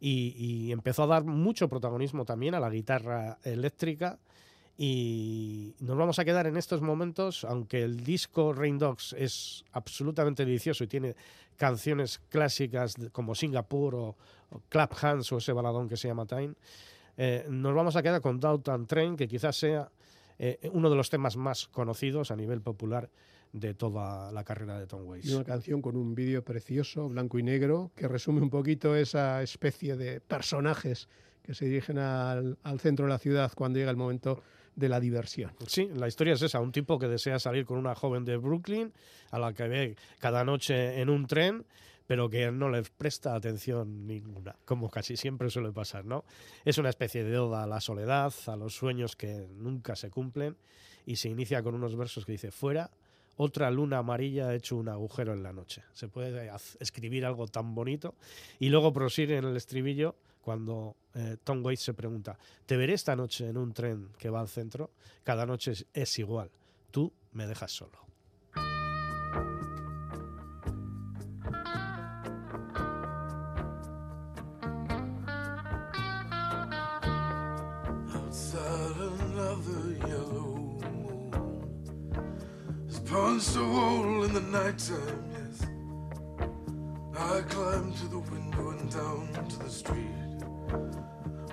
y, 0.00 0.70
empezó 0.72 1.04
a 1.04 1.06
dar 1.06 1.24
mucho 1.24 1.68
protagonismo 1.68 2.24
también 2.24 2.54
a 2.54 2.60
la 2.60 2.68
guitarra 2.68 3.38
eléctrica. 3.44 4.18
Y 4.76 5.72
nos 5.78 5.96
vamos 5.96 6.18
a 6.18 6.24
quedar 6.24 6.48
en 6.48 6.56
estos 6.56 6.82
momentos, 6.82 7.44
aunque 7.44 7.84
el 7.84 8.02
disco 8.02 8.52
Rain 8.52 8.76
Dogs 8.76 9.14
es 9.16 9.64
absolutamente 9.70 10.44
delicioso 10.44 10.82
y 10.82 10.88
tiene 10.88 11.14
canciones 11.56 12.20
clásicas 12.28 12.96
como 13.12 13.36
Singapur 13.36 13.94
o, 13.94 14.16
o 14.50 14.62
Clap 14.68 14.92
Hands 15.00 15.30
o 15.30 15.38
ese 15.38 15.52
baladón 15.52 15.88
que 15.88 15.96
se 15.96 16.08
llama 16.08 16.26
Time, 16.26 16.54
eh, 17.16 17.46
nos 17.48 17.74
vamos 17.74 17.96
a 17.96 18.02
quedar 18.02 18.20
con 18.20 18.40
Downtown 18.40 18.86
Train, 18.86 19.16
que 19.16 19.28
quizás 19.28 19.56
sea 19.56 19.90
eh, 20.38 20.58
uno 20.72 20.90
de 20.90 20.96
los 20.96 21.10
temas 21.10 21.36
más 21.36 21.68
conocidos 21.68 22.30
a 22.30 22.36
nivel 22.36 22.60
popular 22.60 23.08
de 23.52 23.72
toda 23.74 24.32
la 24.32 24.42
carrera 24.42 24.78
de 24.78 24.86
Tom 24.86 25.06
Waits. 25.06 25.28
Y 25.28 25.34
una 25.34 25.44
canción 25.44 25.80
con 25.80 25.96
un 25.96 26.14
vídeo 26.14 26.42
precioso, 26.42 27.08
blanco 27.08 27.38
y 27.38 27.44
negro, 27.44 27.92
que 27.94 28.08
resume 28.08 28.40
un 28.40 28.50
poquito 28.50 28.96
esa 28.96 29.42
especie 29.42 29.96
de 29.96 30.20
personajes 30.20 31.08
que 31.42 31.54
se 31.54 31.66
dirigen 31.66 31.98
al, 31.98 32.58
al 32.64 32.80
centro 32.80 33.06
de 33.06 33.12
la 33.12 33.18
ciudad 33.18 33.52
cuando 33.54 33.78
llega 33.78 33.90
el 33.90 33.96
momento 33.96 34.42
de 34.74 34.88
la 34.88 34.98
diversión. 34.98 35.52
Sí, 35.66 35.88
la 35.94 36.08
historia 36.08 36.34
es 36.34 36.42
esa, 36.42 36.60
un 36.60 36.72
tipo 36.72 36.98
que 36.98 37.06
desea 37.06 37.38
salir 37.38 37.64
con 37.64 37.78
una 37.78 37.94
joven 37.94 38.24
de 38.24 38.36
Brooklyn 38.36 38.92
a 39.30 39.38
la 39.38 39.52
que 39.52 39.68
ve 39.68 39.96
cada 40.18 40.44
noche 40.44 41.00
en 41.00 41.10
un 41.10 41.26
tren, 41.26 41.64
pero 42.06 42.28
que 42.28 42.50
no 42.50 42.68
le 42.68 42.82
presta 42.82 43.34
atención 43.34 44.06
ninguna, 44.06 44.56
como 44.64 44.90
casi 44.90 45.16
siempre 45.16 45.50
suele 45.50 45.72
pasar, 45.72 46.04
¿no? 46.04 46.24
Es 46.64 46.78
una 46.78 46.90
especie 46.90 47.24
de 47.24 47.38
oda 47.38 47.62
a 47.62 47.66
la 47.66 47.80
soledad, 47.80 48.32
a 48.46 48.56
los 48.56 48.74
sueños 48.74 49.16
que 49.16 49.48
nunca 49.56 49.96
se 49.96 50.10
cumplen 50.10 50.56
y 51.06 51.16
se 51.16 51.28
inicia 51.28 51.62
con 51.62 51.74
unos 51.74 51.96
versos 51.96 52.24
que 52.24 52.32
dice, 52.32 52.50
fuera, 52.50 52.90
otra 53.36 53.70
luna 53.70 53.98
amarilla 53.98 54.48
ha 54.48 54.54
hecho 54.54 54.76
un 54.76 54.88
agujero 54.88 55.32
en 55.32 55.42
la 55.42 55.52
noche. 55.52 55.82
Se 55.92 56.08
puede 56.08 56.50
escribir 56.78 57.26
algo 57.26 57.48
tan 57.48 57.74
bonito 57.74 58.14
y 58.58 58.68
luego 58.68 58.92
prosigue 58.92 59.36
en 59.36 59.44
el 59.44 59.56
estribillo 59.56 60.14
cuando 60.40 60.94
eh, 61.14 61.38
Tom 61.42 61.64
Waits 61.64 61.82
se 61.82 61.94
pregunta, 61.94 62.38
¿te 62.66 62.76
veré 62.76 62.92
esta 62.92 63.16
noche 63.16 63.48
en 63.48 63.56
un 63.56 63.72
tren 63.72 64.10
que 64.18 64.28
va 64.28 64.40
al 64.40 64.48
centro? 64.48 64.90
Cada 65.24 65.46
noche 65.46 65.72
es 65.92 66.18
igual. 66.18 66.50
Tú 66.90 67.10
me 67.32 67.46
dejas 67.46 67.72
solo. 67.72 68.03
A 83.34 83.58
hole 83.58 84.22
in 84.22 84.32
the 84.32 84.40
nighttime, 84.40 85.24
yes. 85.32 85.66
I 87.18 87.40
climb 87.40 87.92
to 87.94 88.06
the 88.06 88.20
window 88.20 88.70
and 88.70 88.88
down 88.88 89.46
to 89.48 89.58
the 89.58 89.68
street. 89.68 90.44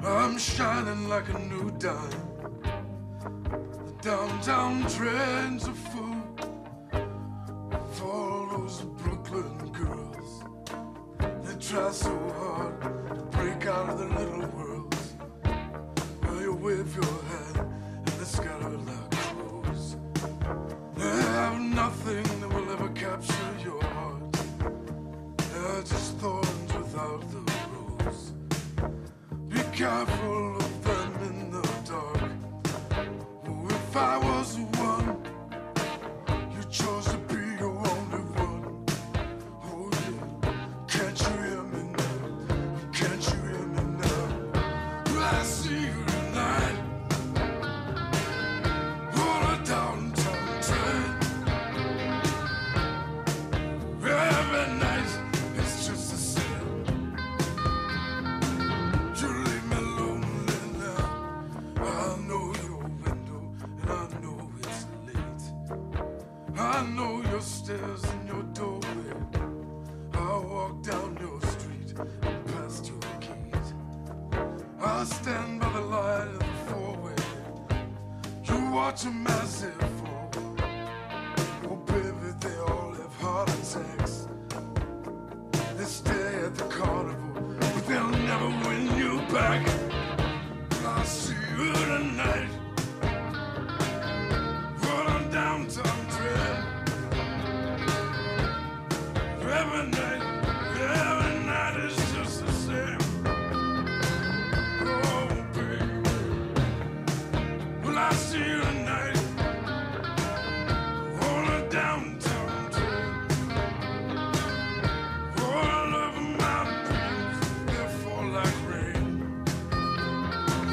I'm 0.03 0.37
shining 0.37 1.09
like 1.09 1.27
a 1.29 1.39
new 1.39 1.71
dime. 1.79 2.27
The 3.87 3.93
downtown 4.03 4.87
trends 4.91 5.67
are 5.67 5.73
full 5.73 6.21
of 7.71 8.03
all 8.03 8.47
those 8.51 8.81
Brooklyn 8.81 9.71
girls. 9.71 10.43
They 11.43 11.55
try 11.59 11.89
so 11.91 12.15
hard 12.37 12.79
to 12.81 13.21
break 13.31 13.65
out 13.65 13.89
of 13.89 13.97
their 13.97 14.09
little 14.19 14.40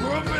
Woman! 0.09 0.38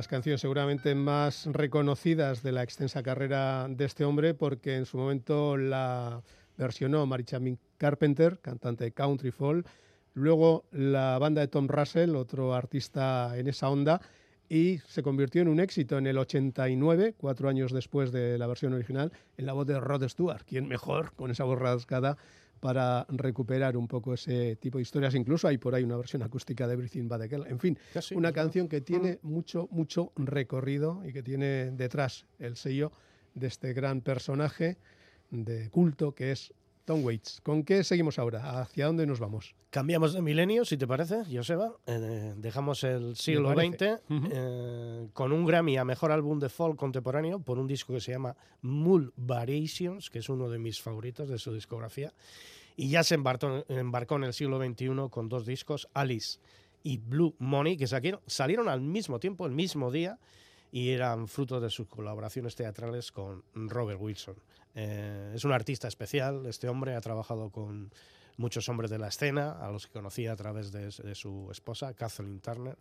Las 0.00 0.08
canciones 0.08 0.40
seguramente 0.40 0.94
más 0.94 1.44
reconocidas 1.44 2.42
de 2.42 2.52
la 2.52 2.62
extensa 2.62 3.02
carrera 3.02 3.68
de 3.68 3.84
este 3.84 4.06
hombre, 4.06 4.32
porque 4.32 4.76
en 4.76 4.86
su 4.86 4.96
momento 4.96 5.58
la 5.58 6.22
versionó 6.56 7.04
Marichamin 7.04 7.58
Carpenter, 7.76 8.38
cantante 8.38 8.84
de 8.84 8.92
Country 8.92 9.30
Folk, 9.30 9.68
luego 10.14 10.64
la 10.72 11.18
banda 11.18 11.42
de 11.42 11.48
Tom 11.48 11.68
Russell, 11.68 12.16
otro 12.16 12.54
artista 12.54 13.36
en 13.36 13.46
esa 13.48 13.68
onda, 13.68 14.00
y 14.48 14.78
se 14.88 15.02
convirtió 15.02 15.42
en 15.42 15.48
un 15.48 15.60
éxito 15.60 15.98
en 15.98 16.06
el 16.06 16.16
89, 16.16 17.16
cuatro 17.18 17.50
años 17.50 17.70
después 17.70 18.10
de 18.10 18.38
la 18.38 18.46
versión 18.46 18.72
original, 18.72 19.12
en 19.36 19.44
la 19.44 19.52
voz 19.52 19.66
de 19.66 19.78
Rod 19.78 20.08
Stewart, 20.08 20.44
quien 20.46 20.66
mejor 20.66 21.12
con 21.12 21.30
esa 21.30 21.44
voz 21.44 21.58
rasgada 21.58 22.16
para 22.60 23.06
recuperar 23.08 23.76
un 23.76 23.88
poco 23.88 24.14
ese 24.14 24.56
tipo 24.56 24.78
de 24.78 24.82
historias. 24.82 25.14
Incluso 25.14 25.48
hay 25.48 25.58
por 25.58 25.74
ahí 25.74 25.82
una 25.82 25.96
versión 25.96 26.22
acústica 26.22 26.66
de 26.66 26.74
Everything 26.74 27.08
But 27.08 27.20
the 27.20 27.28
Girl. 27.28 27.46
En 27.46 27.58
fin, 27.58 27.78
Casi, 27.92 28.14
una 28.14 28.32
canción 28.32 28.68
que 28.68 28.82
tiene 28.82 29.18
mucho, 29.22 29.68
mucho 29.70 30.12
recorrido 30.16 31.02
y 31.04 31.12
que 31.12 31.22
tiene 31.22 31.70
detrás 31.70 32.26
el 32.38 32.56
sello 32.56 32.92
de 33.34 33.46
este 33.46 33.72
gran 33.72 34.02
personaje 34.02 34.76
de 35.30 35.70
culto 35.70 36.14
que 36.14 36.32
es 36.32 36.52
Tom 36.90 37.04
Waits. 37.04 37.40
¿Con 37.44 37.62
qué 37.62 37.84
seguimos 37.84 38.18
ahora? 38.18 38.60
¿Hacia 38.62 38.86
dónde 38.86 39.06
nos 39.06 39.20
vamos? 39.20 39.54
Cambiamos 39.70 40.12
de 40.12 40.22
milenio, 40.22 40.64
si 40.64 40.76
te 40.76 40.88
parece, 40.88 41.22
Joseba. 41.32 41.70
Eh, 41.86 42.34
dejamos 42.36 42.82
el 42.82 43.14
siglo. 43.14 43.54
XX 43.54 44.00
eh, 44.08 45.06
con 45.12 45.30
un 45.30 45.46
Grammy 45.46 45.76
a 45.76 45.84
Mejor 45.84 46.10
Álbum 46.10 46.40
de 46.40 46.48
Folk 46.48 46.76
Contemporáneo 46.76 47.38
por 47.38 47.60
un 47.60 47.68
disco 47.68 47.92
que 47.92 48.00
se 48.00 48.10
llama 48.10 48.34
Mul 48.62 49.12
Variations, 49.14 50.10
que 50.10 50.18
es 50.18 50.28
uno 50.28 50.50
de 50.50 50.58
mis 50.58 50.82
favoritos 50.82 51.28
de 51.28 51.38
su 51.38 51.54
discografía. 51.54 52.12
Y 52.74 52.88
ya 52.88 53.04
se 53.04 53.14
embarcó, 53.14 53.64
embarcó 53.68 54.16
en 54.16 54.24
el 54.24 54.32
siglo 54.32 54.58
XXI 54.58 55.10
con 55.10 55.28
dos 55.28 55.46
discos, 55.46 55.88
Alice 55.94 56.40
y 56.82 56.98
Blue 56.98 57.36
Money, 57.38 57.76
que 57.76 57.86
salieron, 57.86 58.20
salieron 58.26 58.68
al 58.68 58.80
mismo 58.80 59.20
tiempo, 59.20 59.46
el 59.46 59.52
mismo 59.52 59.92
día, 59.92 60.18
y 60.72 60.90
eran 60.90 61.28
fruto 61.28 61.60
de 61.60 61.70
sus 61.70 61.86
colaboraciones 61.86 62.56
teatrales 62.56 63.12
con 63.12 63.44
Robert 63.54 64.00
Wilson. 64.00 64.34
Eh, 64.74 65.32
es 65.34 65.44
un 65.44 65.52
artista 65.52 65.88
especial, 65.88 66.46
este 66.46 66.68
hombre 66.68 66.94
ha 66.94 67.00
trabajado 67.00 67.50
con 67.50 67.92
muchos 68.36 68.68
hombres 68.68 68.90
de 68.90 68.98
la 68.98 69.08
escena, 69.08 69.52
a 69.52 69.70
los 69.70 69.86
que 69.86 69.92
conocía 69.92 70.32
a 70.32 70.36
través 70.36 70.72
de, 70.72 71.14
su 71.14 71.48
esposa, 71.50 71.92
Kathleen 71.94 72.40
Turner, 72.40 72.78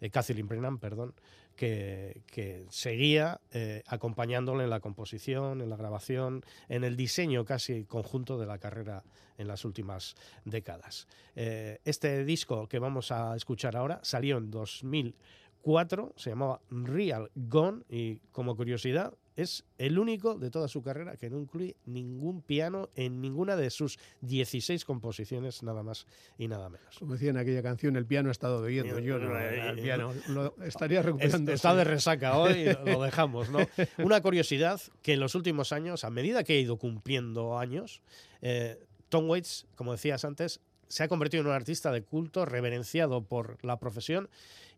eh, 0.00 0.10
Kathleen 0.10 0.46
Brennan, 0.46 0.78
perdón, 0.78 1.14
que, 1.56 2.66
seguía 2.68 3.40
eh, 3.50 3.82
acompañándole 3.86 4.64
en 4.64 4.70
la 4.70 4.80
composición, 4.80 5.60
en 5.60 5.70
la 5.70 5.76
grabación, 5.76 6.44
en 6.68 6.84
el 6.84 6.96
diseño 6.96 7.44
casi 7.44 7.84
conjunto 7.84 8.38
de 8.38 8.46
la 8.46 8.58
carrera 8.58 9.02
en 9.38 9.48
las 9.48 9.64
últimas 9.64 10.14
décadas. 10.44 11.08
Este 11.34 12.24
disco 12.24 12.68
que 12.68 12.78
vamos 12.78 13.10
a 13.10 13.34
escuchar 13.34 13.76
ahora 13.76 13.98
salió 14.02 14.36
en 14.36 14.50
2004, 14.50 16.12
se 16.16 16.30
llamaba 16.30 16.60
Real 16.70 17.30
Gone 17.34 17.82
y 17.88 18.18
como 18.30 18.54
curiosidad 18.56 19.14
es 19.36 19.64
el 19.78 19.98
único 19.98 20.34
de 20.38 20.50
toda 20.50 20.68
su 20.68 20.82
carrera 20.82 21.16
que 21.16 21.28
no 21.28 21.40
incluye 21.40 21.76
ningún 21.86 22.40
piano 22.42 22.88
en 22.94 23.20
ninguna 23.20 23.56
de 23.56 23.70
sus 23.70 23.98
16 24.20 24.84
composiciones, 24.84 25.62
nada 25.62 25.82
más 25.82 26.06
y 26.38 26.46
nada 26.48 26.68
menos. 26.68 26.96
Como 26.98 27.14
decía 27.14 27.30
en 27.30 27.38
aquella 27.38 27.62
canción, 27.62 27.96
el 27.96 28.06
piano 28.06 28.28
ha 28.28 28.32
estado 28.32 28.62
bebiendo. 28.62 28.98
Yo 29.00 29.18
no, 29.18 29.38
Eh, 29.38 29.70
el 29.70 29.80
piano 29.80 30.12
lo 30.28 30.54
estaría 30.64 31.00
Es- 31.00 31.06
recuperando. 31.06 31.52
Está 31.52 31.74
de 31.74 31.84
resaca 31.84 32.38
hoy, 32.38 32.64
lo 32.84 33.02
dejamos, 33.02 33.50
¿no? 33.50 33.58
Una 33.98 34.20
curiosidad 34.20 34.80
que 35.02 35.14
en 35.14 35.20
los 35.20 35.34
últimos 35.34 35.72
años, 35.72 36.04
a 36.04 36.10
medida 36.10 36.44
que 36.44 36.52
ha 36.54 36.60
ido 36.60 36.76
cumpliendo 36.78 37.58
años, 37.58 38.02
eh, 38.40 38.78
Tom 39.08 39.28
Waits, 39.28 39.66
como 39.74 39.92
decías 39.92 40.24
antes, 40.24 40.60
se 40.86 41.02
ha 41.02 41.08
convertido 41.08 41.40
en 41.40 41.48
un 41.48 41.54
artista 41.54 41.90
de 41.90 42.02
culto, 42.02 42.44
reverenciado 42.44 43.22
por 43.24 43.58
la 43.64 43.78
profesión 43.80 44.28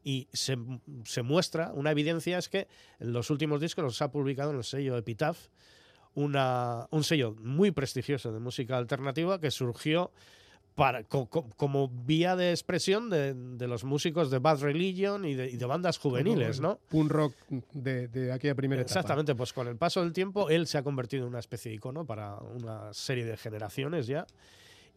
y 0.08 0.28
se, 0.32 0.56
se 1.04 1.22
muestra, 1.22 1.72
una 1.74 1.90
evidencia 1.90 2.38
es 2.38 2.48
que 2.48 2.68
los 3.00 3.28
últimos 3.28 3.60
discos 3.60 3.82
los 3.82 4.00
ha 4.02 4.12
publicado 4.12 4.52
en 4.52 4.58
el 4.58 4.62
sello 4.62 4.96
Epitaph, 4.96 5.36
una, 6.14 6.86
un 6.92 7.02
sello 7.02 7.34
muy 7.40 7.72
prestigioso 7.72 8.32
de 8.32 8.38
música 8.38 8.78
alternativa 8.78 9.40
que 9.40 9.50
surgió 9.50 10.12
para, 10.76 11.02
co- 11.02 11.26
co- 11.26 11.48
como 11.56 11.88
vía 11.88 12.36
de 12.36 12.50
expresión 12.52 13.10
de, 13.10 13.34
de 13.34 13.66
los 13.66 13.82
músicos 13.82 14.30
de 14.30 14.38
Bad 14.38 14.60
Religion 14.60 15.24
y 15.24 15.34
de, 15.34 15.50
y 15.50 15.56
de 15.56 15.64
bandas 15.66 15.98
juveniles, 15.98 16.60
¿no? 16.60 16.78
Punk 16.88 17.10
rock 17.10 17.34
de, 17.72 18.06
de 18.06 18.30
aquella 18.30 18.54
primera 18.54 18.82
etapa. 18.82 19.00
Exactamente, 19.00 19.34
pues 19.34 19.52
con 19.52 19.66
el 19.66 19.76
paso 19.76 20.02
del 20.02 20.12
tiempo 20.12 20.50
él 20.50 20.68
se 20.68 20.78
ha 20.78 20.84
convertido 20.84 21.24
en 21.24 21.30
una 21.30 21.40
especie 21.40 21.70
de 21.70 21.76
icono 21.76 22.04
para 22.06 22.36
una 22.36 22.94
serie 22.94 23.24
de 23.24 23.36
generaciones 23.36 24.06
ya. 24.06 24.24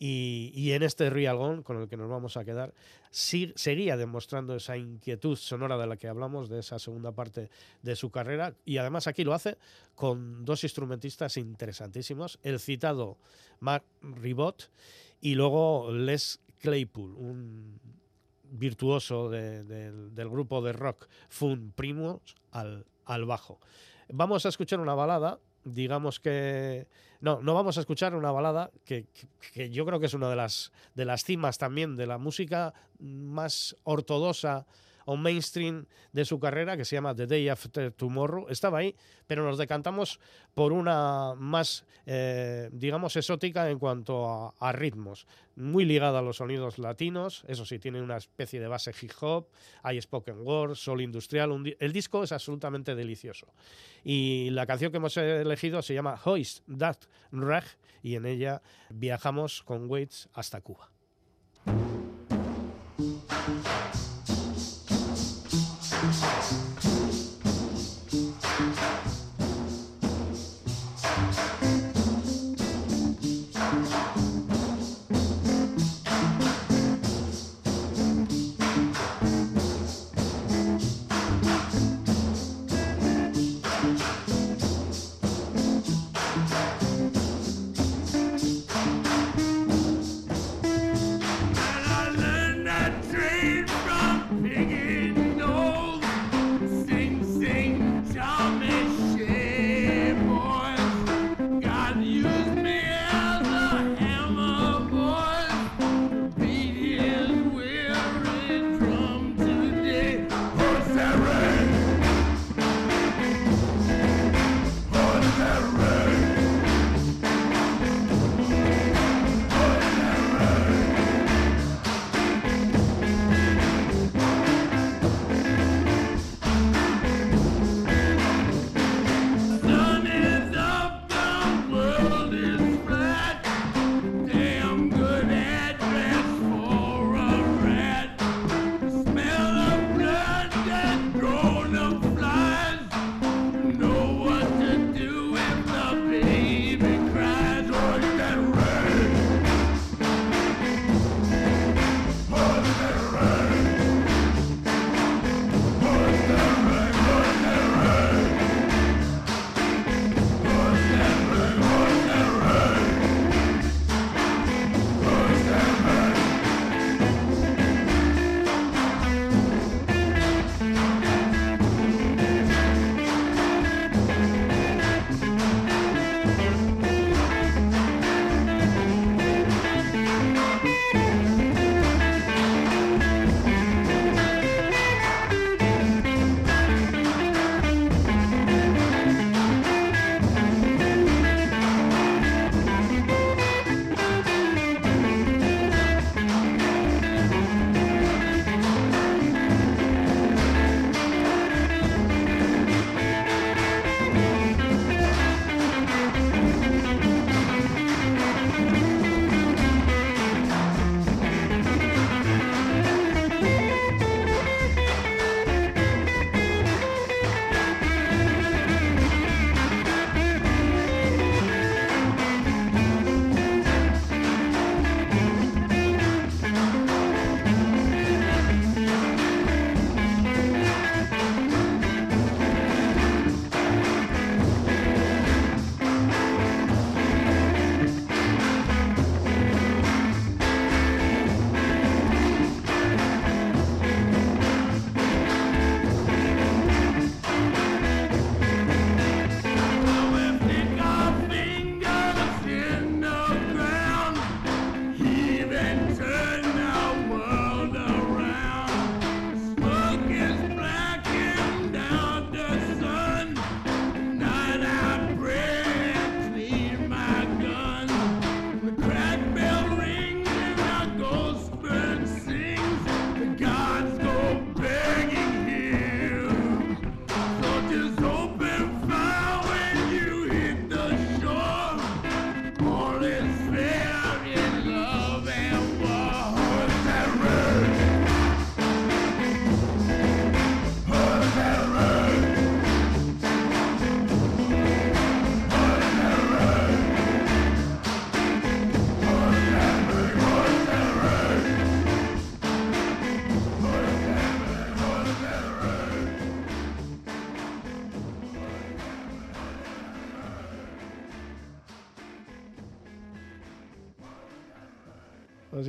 Y, 0.02 0.72
en 0.72 0.82
este 0.84 1.10
Real 1.10 1.62
con 1.64 1.82
el 1.82 1.90
que 1.90 1.98
nos 1.98 2.10
vamos 2.10 2.38
a 2.38 2.46
quedar, 2.46 2.74
sí- 3.12 3.52
seguía 3.56 3.98
demostrando 3.98 4.56
esa 4.56 4.78
inquietud 4.78 5.36
sonora 5.36 5.78
de 5.78 5.88
la 5.88 5.98
que 5.98 6.08
hablamos, 6.08 6.48
de 6.48 6.60
esa 6.60 6.80
segunda 6.80 7.12
parte 7.12 7.50
de 7.82 7.96
su 7.98 8.10
carrera. 8.10 8.56
Y 8.64 8.78
además 8.78 9.08
aquí 9.08 9.26
lo 9.26 9.34
hace 9.34 9.58
con 9.96 10.46
dos 10.46 10.64
instrumentistas 10.64 11.36
interesantísimos, 11.36 12.40
el 12.44 12.60
citado 12.62 13.18
Mark 13.60 13.84
Ribot 14.02 14.72
y 15.20 15.36
luego 15.36 15.92
Les 15.92 16.40
Claypool, 16.60 17.16
un 17.18 17.80
virtuoso 18.52 19.30
de- 19.30 19.64
del- 19.66 20.30
grupo 20.30 20.62
de 20.62 20.72
rock 20.74 21.08
Fun 21.28 21.72
Primos 21.76 22.22
al, 22.52 22.86
al 23.06 23.26
bajo. 23.26 23.60
Vamos 24.12 24.46
a 24.46 24.50
escuchar 24.50 24.80
una 24.80 24.94
balada, 24.96 25.40
digamos 25.64 26.20
que... 26.20 26.88
No, 27.22 27.42
no 27.42 27.54
vamos 27.54 27.78
a 27.78 27.82
escuchar 27.82 28.16
una 28.16 28.32
balada 28.32 28.72
que, 28.86 29.06
que- 29.08 29.28
que 29.54 29.70
yo 29.70 29.86
creo 29.86 30.00
que 30.00 30.06
es 30.06 30.14
una 30.14 30.30
de 30.30 30.36
las, 30.38 30.72
de 30.96 31.06
las 31.06 31.24
cimas 31.26 31.58
también 31.58 31.98
de 31.98 32.08
la 32.08 32.18
música 32.18 32.74
más 33.00 33.76
ortodoxa 33.84 34.66
o 35.10 35.18
mainstream 35.18 35.88
de 36.14 36.24
su 36.24 36.40
carrera, 36.40 36.78
que 36.78 36.86
se 36.86 36.96
llama 36.96 37.16
The 37.16 37.26
Day 37.26 37.50
After 37.50 37.92
Tomorrow. 37.92 38.46
Estaba 38.50 38.78
ahí, 38.78 38.96
pero 39.26 39.44
nos 39.44 39.58
decantamos 39.58 40.20
por 40.54 40.72
una 40.72 41.34
más, 41.36 41.84
eh, 42.06 42.70
digamos, 42.72 43.16
exótica 43.16 43.72
en 43.72 43.80
cuanto 43.80 44.30
a, 44.30 44.54
a 44.60 44.72
ritmos. 44.72 45.26
Muy 45.56 45.84
ligada 45.84 46.20
a 46.20 46.22
los 46.22 46.38
sonidos 46.38 46.78
latinos, 46.78 47.44
eso 47.48 47.66
sí, 47.66 47.80
tiene 47.80 48.04
una 48.04 48.18
especie 48.18 48.60
de 48.60 48.68
base 48.68 48.94
hip 49.02 49.12
hop, 49.20 49.48
hay 49.82 50.00
spoken 50.00 50.42
word, 50.42 50.76
soul 50.76 51.02
industrial. 51.02 51.52
un 51.52 51.74
el 51.80 51.92
disco 51.92 52.24
es 52.24 52.32
absolutamente 52.32 52.94
delicioso. 52.94 53.48
Y 54.04 54.52
la 54.52 54.68
canción 54.68 54.92
que 54.92 54.98
hemos 54.98 55.18
elegido 55.18 55.82
se 55.82 55.96
llama 55.96 56.20
Hoist 56.24 56.64
That 56.78 56.98
Rag 57.32 57.66
y 58.04 58.14
en 58.14 58.28
ella 58.28 58.62
viajamos 58.92 59.64
con 59.64 59.90
Waits 59.90 60.30
hasta 60.34 60.62
Cuba. 60.62 60.92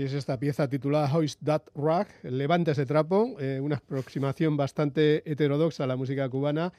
Es 0.04 0.12
esta 0.12 0.38
pieza 0.38 0.68
titulada 0.68 1.12
Hoist 1.14 1.40
That 1.44 1.62
Rag, 1.74 2.08
Levante 2.22 2.70
ese 2.70 2.86
trapo, 2.86 3.36
eh, 3.40 3.60
una 3.60 3.76
aproximación 3.76 4.56
bastante 4.56 5.22
heterodoxa 5.30 5.84
a 5.84 5.86
la 5.86 5.96
música 5.96 6.28
cubana. 6.28 6.72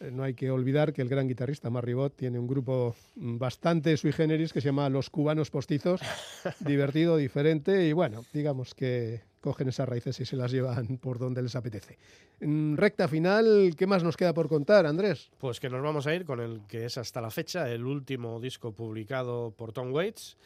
Eh, 0.00 0.10
no 0.10 0.24
hay 0.24 0.34
que 0.34 0.50
olvidar 0.50 0.92
que 0.92 1.00
el 1.00 1.08
gran 1.08 1.28
guitarrista 1.28 1.70
Marribot 1.70 2.16
tiene 2.16 2.38
un 2.38 2.46
grupo 2.46 2.94
mm, 3.14 3.38
bastante 3.38 3.96
sui 3.96 4.12
generis 4.12 4.52
que 4.52 4.60
se 4.60 4.68
llama 4.68 4.88
Los 4.90 5.10
Cubanos 5.10 5.50
Postizos, 5.50 6.00
divertido, 6.60 7.16
diferente 7.16 7.86
y 7.86 7.92
bueno, 7.92 8.24
digamos 8.32 8.74
que 8.74 9.22
cogen 9.40 9.68
esas 9.68 9.88
raíces 9.88 10.18
y 10.18 10.24
se 10.24 10.36
las 10.36 10.50
llevan 10.50 10.98
por 10.98 11.18
donde 11.18 11.40
les 11.40 11.54
apetece. 11.54 11.98
En 12.40 12.76
recta 12.76 13.06
final, 13.06 13.74
¿qué 13.78 13.86
más 13.86 14.02
nos 14.02 14.16
queda 14.16 14.34
por 14.34 14.48
contar, 14.48 14.86
Andrés? 14.86 15.30
Pues 15.38 15.60
que 15.60 15.70
nos 15.70 15.82
vamos 15.82 16.06
a 16.08 16.14
ir 16.14 16.24
con 16.24 16.40
el 16.40 16.62
que 16.66 16.84
es 16.84 16.98
hasta 16.98 17.20
la 17.20 17.30
fecha 17.30 17.70
el 17.70 17.86
último 17.86 18.40
disco 18.40 18.72
publicado 18.72 19.52
por 19.56 19.72
Tom 19.72 19.92
Waits. 19.92 20.36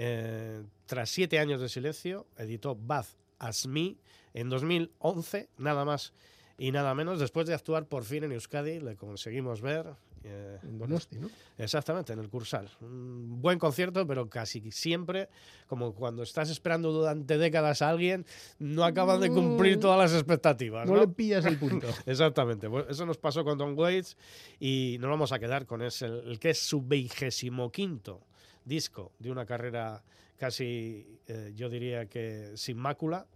Eh, 0.00 0.62
tras 0.86 1.10
siete 1.10 1.40
años 1.40 1.60
de 1.60 1.68
silencio, 1.68 2.28
editó 2.36 2.76
Bath 2.76 3.08
As 3.40 3.66
Me 3.66 3.96
en 4.32 4.48
2011, 4.48 5.48
nada 5.58 5.84
más 5.84 6.12
y 6.56 6.70
nada 6.70 6.94
menos. 6.94 7.18
Después 7.18 7.48
de 7.48 7.54
actuar 7.54 7.86
por 7.86 8.04
fin 8.04 8.22
en 8.22 8.30
Euskadi, 8.32 8.78
le 8.78 8.94
conseguimos 8.94 9.60
ver. 9.60 9.86
eh, 10.22 10.58
En 10.62 10.78
Donosti, 10.78 11.18
¿no? 11.18 11.28
Exactamente, 11.58 12.12
en 12.12 12.20
el 12.20 12.28
Cursal. 12.28 12.68
Un 12.80 13.40
buen 13.42 13.58
concierto, 13.58 14.06
pero 14.06 14.28
casi 14.30 14.70
siempre, 14.70 15.28
como 15.66 15.92
cuando 15.94 16.22
estás 16.22 16.48
esperando 16.48 16.92
durante 16.92 17.36
décadas 17.36 17.82
a 17.82 17.88
alguien, 17.88 18.24
no 18.60 18.84
acaban 18.84 19.20
de 19.20 19.30
cumplir 19.30 19.80
todas 19.80 19.98
las 19.98 20.12
expectativas. 20.12 20.86
No 20.88 20.94
¿no? 20.94 21.00
le 21.00 21.08
pillas 21.08 21.44
el 21.44 21.58
punto. 21.58 21.88
Exactamente, 22.06 22.70
pues 22.70 22.86
eso 22.88 23.04
nos 23.04 23.18
pasó 23.18 23.42
con 23.44 23.58
Tom 23.58 23.76
Waits 23.76 24.16
y 24.60 24.96
nos 25.00 25.10
vamos 25.10 25.32
a 25.32 25.40
quedar 25.40 25.66
con 25.66 25.82
ese, 25.82 26.06
el 26.06 26.38
que 26.38 26.50
es 26.50 26.58
su 26.60 26.82
vigésimo 26.82 27.72
quinto 27.72 28.24
disco 28.68 29.12
de 29.18 29.30
una 29.30 29.46
carrera 29.46 30.04
casi, 30.36 31.20
eh, 31.26 31.52
yo 31.56 31.68
diría 31.68 32.06
que 32.06 32.52
sin 32.54 32.76
mácula. 32.76 33.26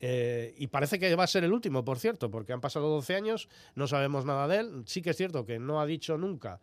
Eh, 0.00 0.54
y 0.58 0.66
parece 0.66 0.98
que 0.98 1.14
va 1.14 1.24
a 1.24 1.28
ser 1.28 1.44
el 1.44 1.52
último, 1.52 1.82
por 1.82 1.98
cierto, 1.98 2.30
porque 2.30 2.52
han 2.52 2.60
pasado 2.60 2.90
12 2.90 3.14
años, 3.14 3.48
no 3.74 3.86
sabemos 3.86 4.26
nada 4.26 4.46
de 4.48 4.58
él. 4.58 4.82
Sí 4.86 5.00
que 5.00 5.10
es 5.10 5.16
cierto 5.16 5.46
que 5.46 5.58
no 5.58 5.80
ha 5.80 5.86
dicho 5.86 6.18
nunca 6.18 6.60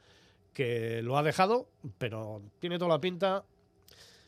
que 0.53 1.01
lo 1.01 1.17
ha 1.17 1.23
dejado, 1.23 1.69
pero 1.97 2.41
tiene 2.59 2.77
toda 2.77 2.89
la 2.89 3.01
pinta 3.01 3.45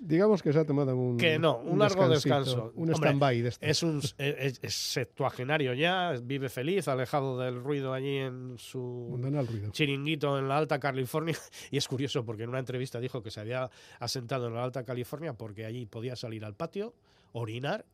Digamos 0.05 0.43
que 0.43 0.51
se 0.51 0.59
ha 0.59 0.65
tomado 0.65 0.97
un. 0.97 1.17
Que 1.17 1.39
no, 1.39 1.59
un 1.59 1.79
largo 1.79 2.09
descanso. 2.09 2.73
Un 2.75 2.93
stand-by 2.93 3.41
de 3.41 3.49
esto. 3.49 3.65
Es 3.65 3.83
un 3.83 4.01
es, 4.17 4.59
es 4.61 4.73
septuagenario 4.73 5.73
ya, 5.73 6.13
vive 6.21 6.49
feliz, 6.49 6.89
alejado 6.89 7.39
del 7.39 7.63
ruido 7.63 7.93
allí 7.93 8.17
en 8.17 8.55
su 8.57 9.17
ruido. 9.17 9.71
chiringuito 9.71 10.37
en 10.37 10.49
la 10.49 10.57
Alta 10.57 10.79
California. 10.79 11.37
Y 11.71 11.77
es 11.77 11.87
curioso 11.87 12.25
porque 12.25 12.43
en 12.43 12.49
una 12.49 12.59
entrevista 12.59 12.99
dijo 12.99 13.23
que 13.23 13.31
se 13.31 13.39
había 13.39 13.69
asentado 13.99 14.47
en 14.47 14.55
la 14.55 14.63
Alta 14.63 14.83
California 14.83 15.33
porque 15.33 15.65
allí 15.65 15.85
podía 15.85 16.17
salir 16.17 16.43
al 16.43 16.53
patio, 16.53 16.93
orinar, 17.31 17.85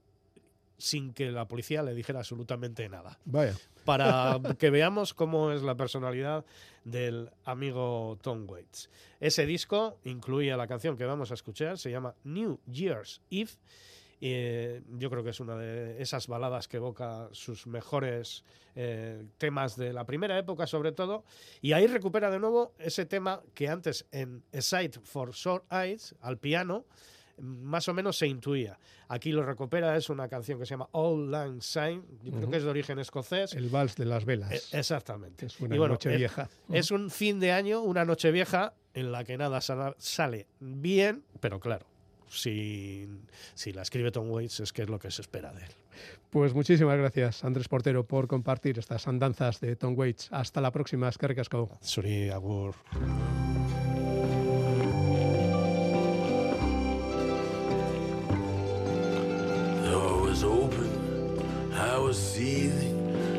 sin 0.80 1.14
que 1.14 1.30
la 1.32 1.48
policía 1.48 1.84
le 1.84 1.94
dijera 1.94 2.20
absolutamente 2.20 2.90
nada. 2.90 3.20
Vaya. 3.26 3.56
Para 3.86 4.40
que 4.58 4.70
veamos 4.70 5.14
cómo 5.14 5.52
es 5.52 5.62
la 5.62 5.76
personalidad 5.76 6.46
del 6.84 7.30
amigo 7.46 8.18
Tom 8.22 8.50
Waits. 8.50 8.90
Ese 9.20 9.46
disco 9.46 10.00
incluía 10.06 10.58
la 10.58 10.68
canción 10.68 10.98
que 10.98 11.06
vamos 11.06 11.32
a 11.32 11.34
escuchar, 11.36 11.78
se 11.78 11.92
llama 11.92 12.16
New 12.24 12.60
Year's 12.66 13.22
Eve. 13.30 13.52
Eh, 14.22 14.82
yo 14.98 15.10
creo 15.10 15.24
que 15.24 15.30
es 15.30 15.40
una 15.40 15.56
de 15.56 16.02
esas 16.02 16.28
baladas 16.28 16.68
que 16.68 16.78
evoca 16.78 17.30
sus 17.32 17.68
mejores 17.68 18.44
eh, 18.76 19.26
temas 19.38 19.78
de 19.78 19.94
la 19.94 20.06
primera 20.06 20.38
época, 20.38 20.68
sobre 20.68 20.92
todo. 20.92 21.24
Y 21.62 21.74
ahí 21.74 21.88
recupera 21.88 22.30
de 22.30 22.40
nuevo 22.40 22.74
ese 22.80 23.06
tema 23.06 23.42
que 23.54 23.70
antes 23.70 24.08
en 24.12 24.44
A 24.54 24.62
Sight 24.62 24.98
for 25.04 25.34
Sore 25.34 25.64
Eyes, 25.72 26.16
al 26.22 26.38
piano, 26.38 26.86
más 27.42 27.88
o 27.88 27.94
menos 27.94 28.18
se 28.18 28.28
intuía. 28.28 28.78
Aquí 29.08 29.32
lo 29.32 29.44
recupera, 29.44 29.96
es 29.98 30.10
una 30.10 30.28
canción 30.28 30.60
que 30.60 30.66
se 30.66 30.72
llama 30.72 30.88
All 30.92 31.32
Lang 31.32 31.62
Syne, 31.62 32.02
yo 32.24 32.32
creo 32.32 32.50
que 32.50 32.58
es 32.58 32.64
de 32.64 32.70
origen 32.70 33.00
escocés. 33.00 33.54
El 33.54 33.70
vals 33.70 33.96
de 33.96 34.06
las 34.06 34.26
velas. 34.26 34.52
Eh, 34.74 34.78
Exactamente. 34.80 35.46
es 35.48 35.60
una 35.60 35.76
bueno, 35.78 35.94
noche 35.94 36.12
es- 36.12 36.18
vieja. 36.18 36.50
Es 36.72 36.92
un 36.92 37.10
fin 37.10 37.40
de 37.40 37.52
año, 37.52 37.82
una 37.82 38.06
noche 38.06 38.32
vieja, 38.32 38.74
en 38.94 39.12
la 39.12 39.24
que 39.24 39.38
nada 39.38 39.60
sale 39.98 40.48
bien, 40.60 41.24
pero 41.40 41.60
claro, 41.60 41.86
si, 42.28 43.08
si 43.56 43.72
la 43.74 43.82
escribe 43.82 44.12
Tom 44.12 44.30
Waits 44.32 44.60
es 44.62 44.74
que 44.74 44.84
es 44.84 44.90
lo 44.90 45.00
que 45.00 45.10
se 45.12 45.22
espera 45.22 45.52
de 45.54 45.64
él. 45.64 45.72
Pues 46.30 46.54
muchísimas 46.54 46.98
gracias, 46.98 47.44
Andrés 47.44 47.68
Portero, 47.68 48.06
por 48.06 48.28
compartir 48.28 48.78
estas 48.78 49.08
andanzas 49.08 49.60
de 49.60 49.76
Tom 49.76 49.96
Waits. 49.98 50.30
Hasta 50.32 50.62
la 50.62 50.72
próxima, 50.72 51.10
es 51.10 51.18
que 51.18 51.28
ricasco. 51.28 51.70
Suri 51.82 52.30
Agur. 52.30 52.76
Was 62.10 62.18
seething. 62.18 62.98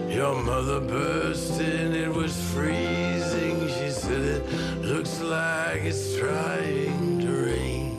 Your 0.08 0.40
mother 0.44 0.78
burst 0.78 1.60
in, 1.60 1.92
it 1.92 2.14
was 2.14 2.32
freezing. 2.52 3.66
She 3.66 3.90
said, 3.90 4.22
It 4.22 4.82
looks 4.82 5.20
like 5.20 5.82
it's 5.82 6.16
trying 6.16 7.18
to 7.18 7.32
rain. 7.48 7.96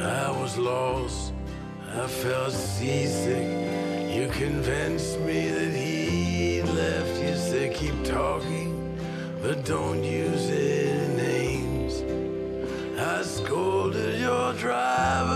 I 0.00 0.30
was 0.40 0.56
lost, 0.56 1.34
I 1.94 2.06
felt 2.06 2.52
seasick. 2.52 3.48
You 4.16 4.28
convinced 4.28 5.20
me 5.20 5.40
that 5.50 5.72
he'd 5.74 6.62
left. 6.62 7.14
You 7.22 7.36
said, 7.36 7.74
Keep 7.74 8.02
talking, 8.02 8.98
but 9.42 9.62
don't 9.66 10.02
use 10.02 10.48
any 10.48 11.14
names. 11.26 11.94
I 12.98 13.20
scolded 13.24 14.18
your 14.18 14.54
driver 14.54 15.33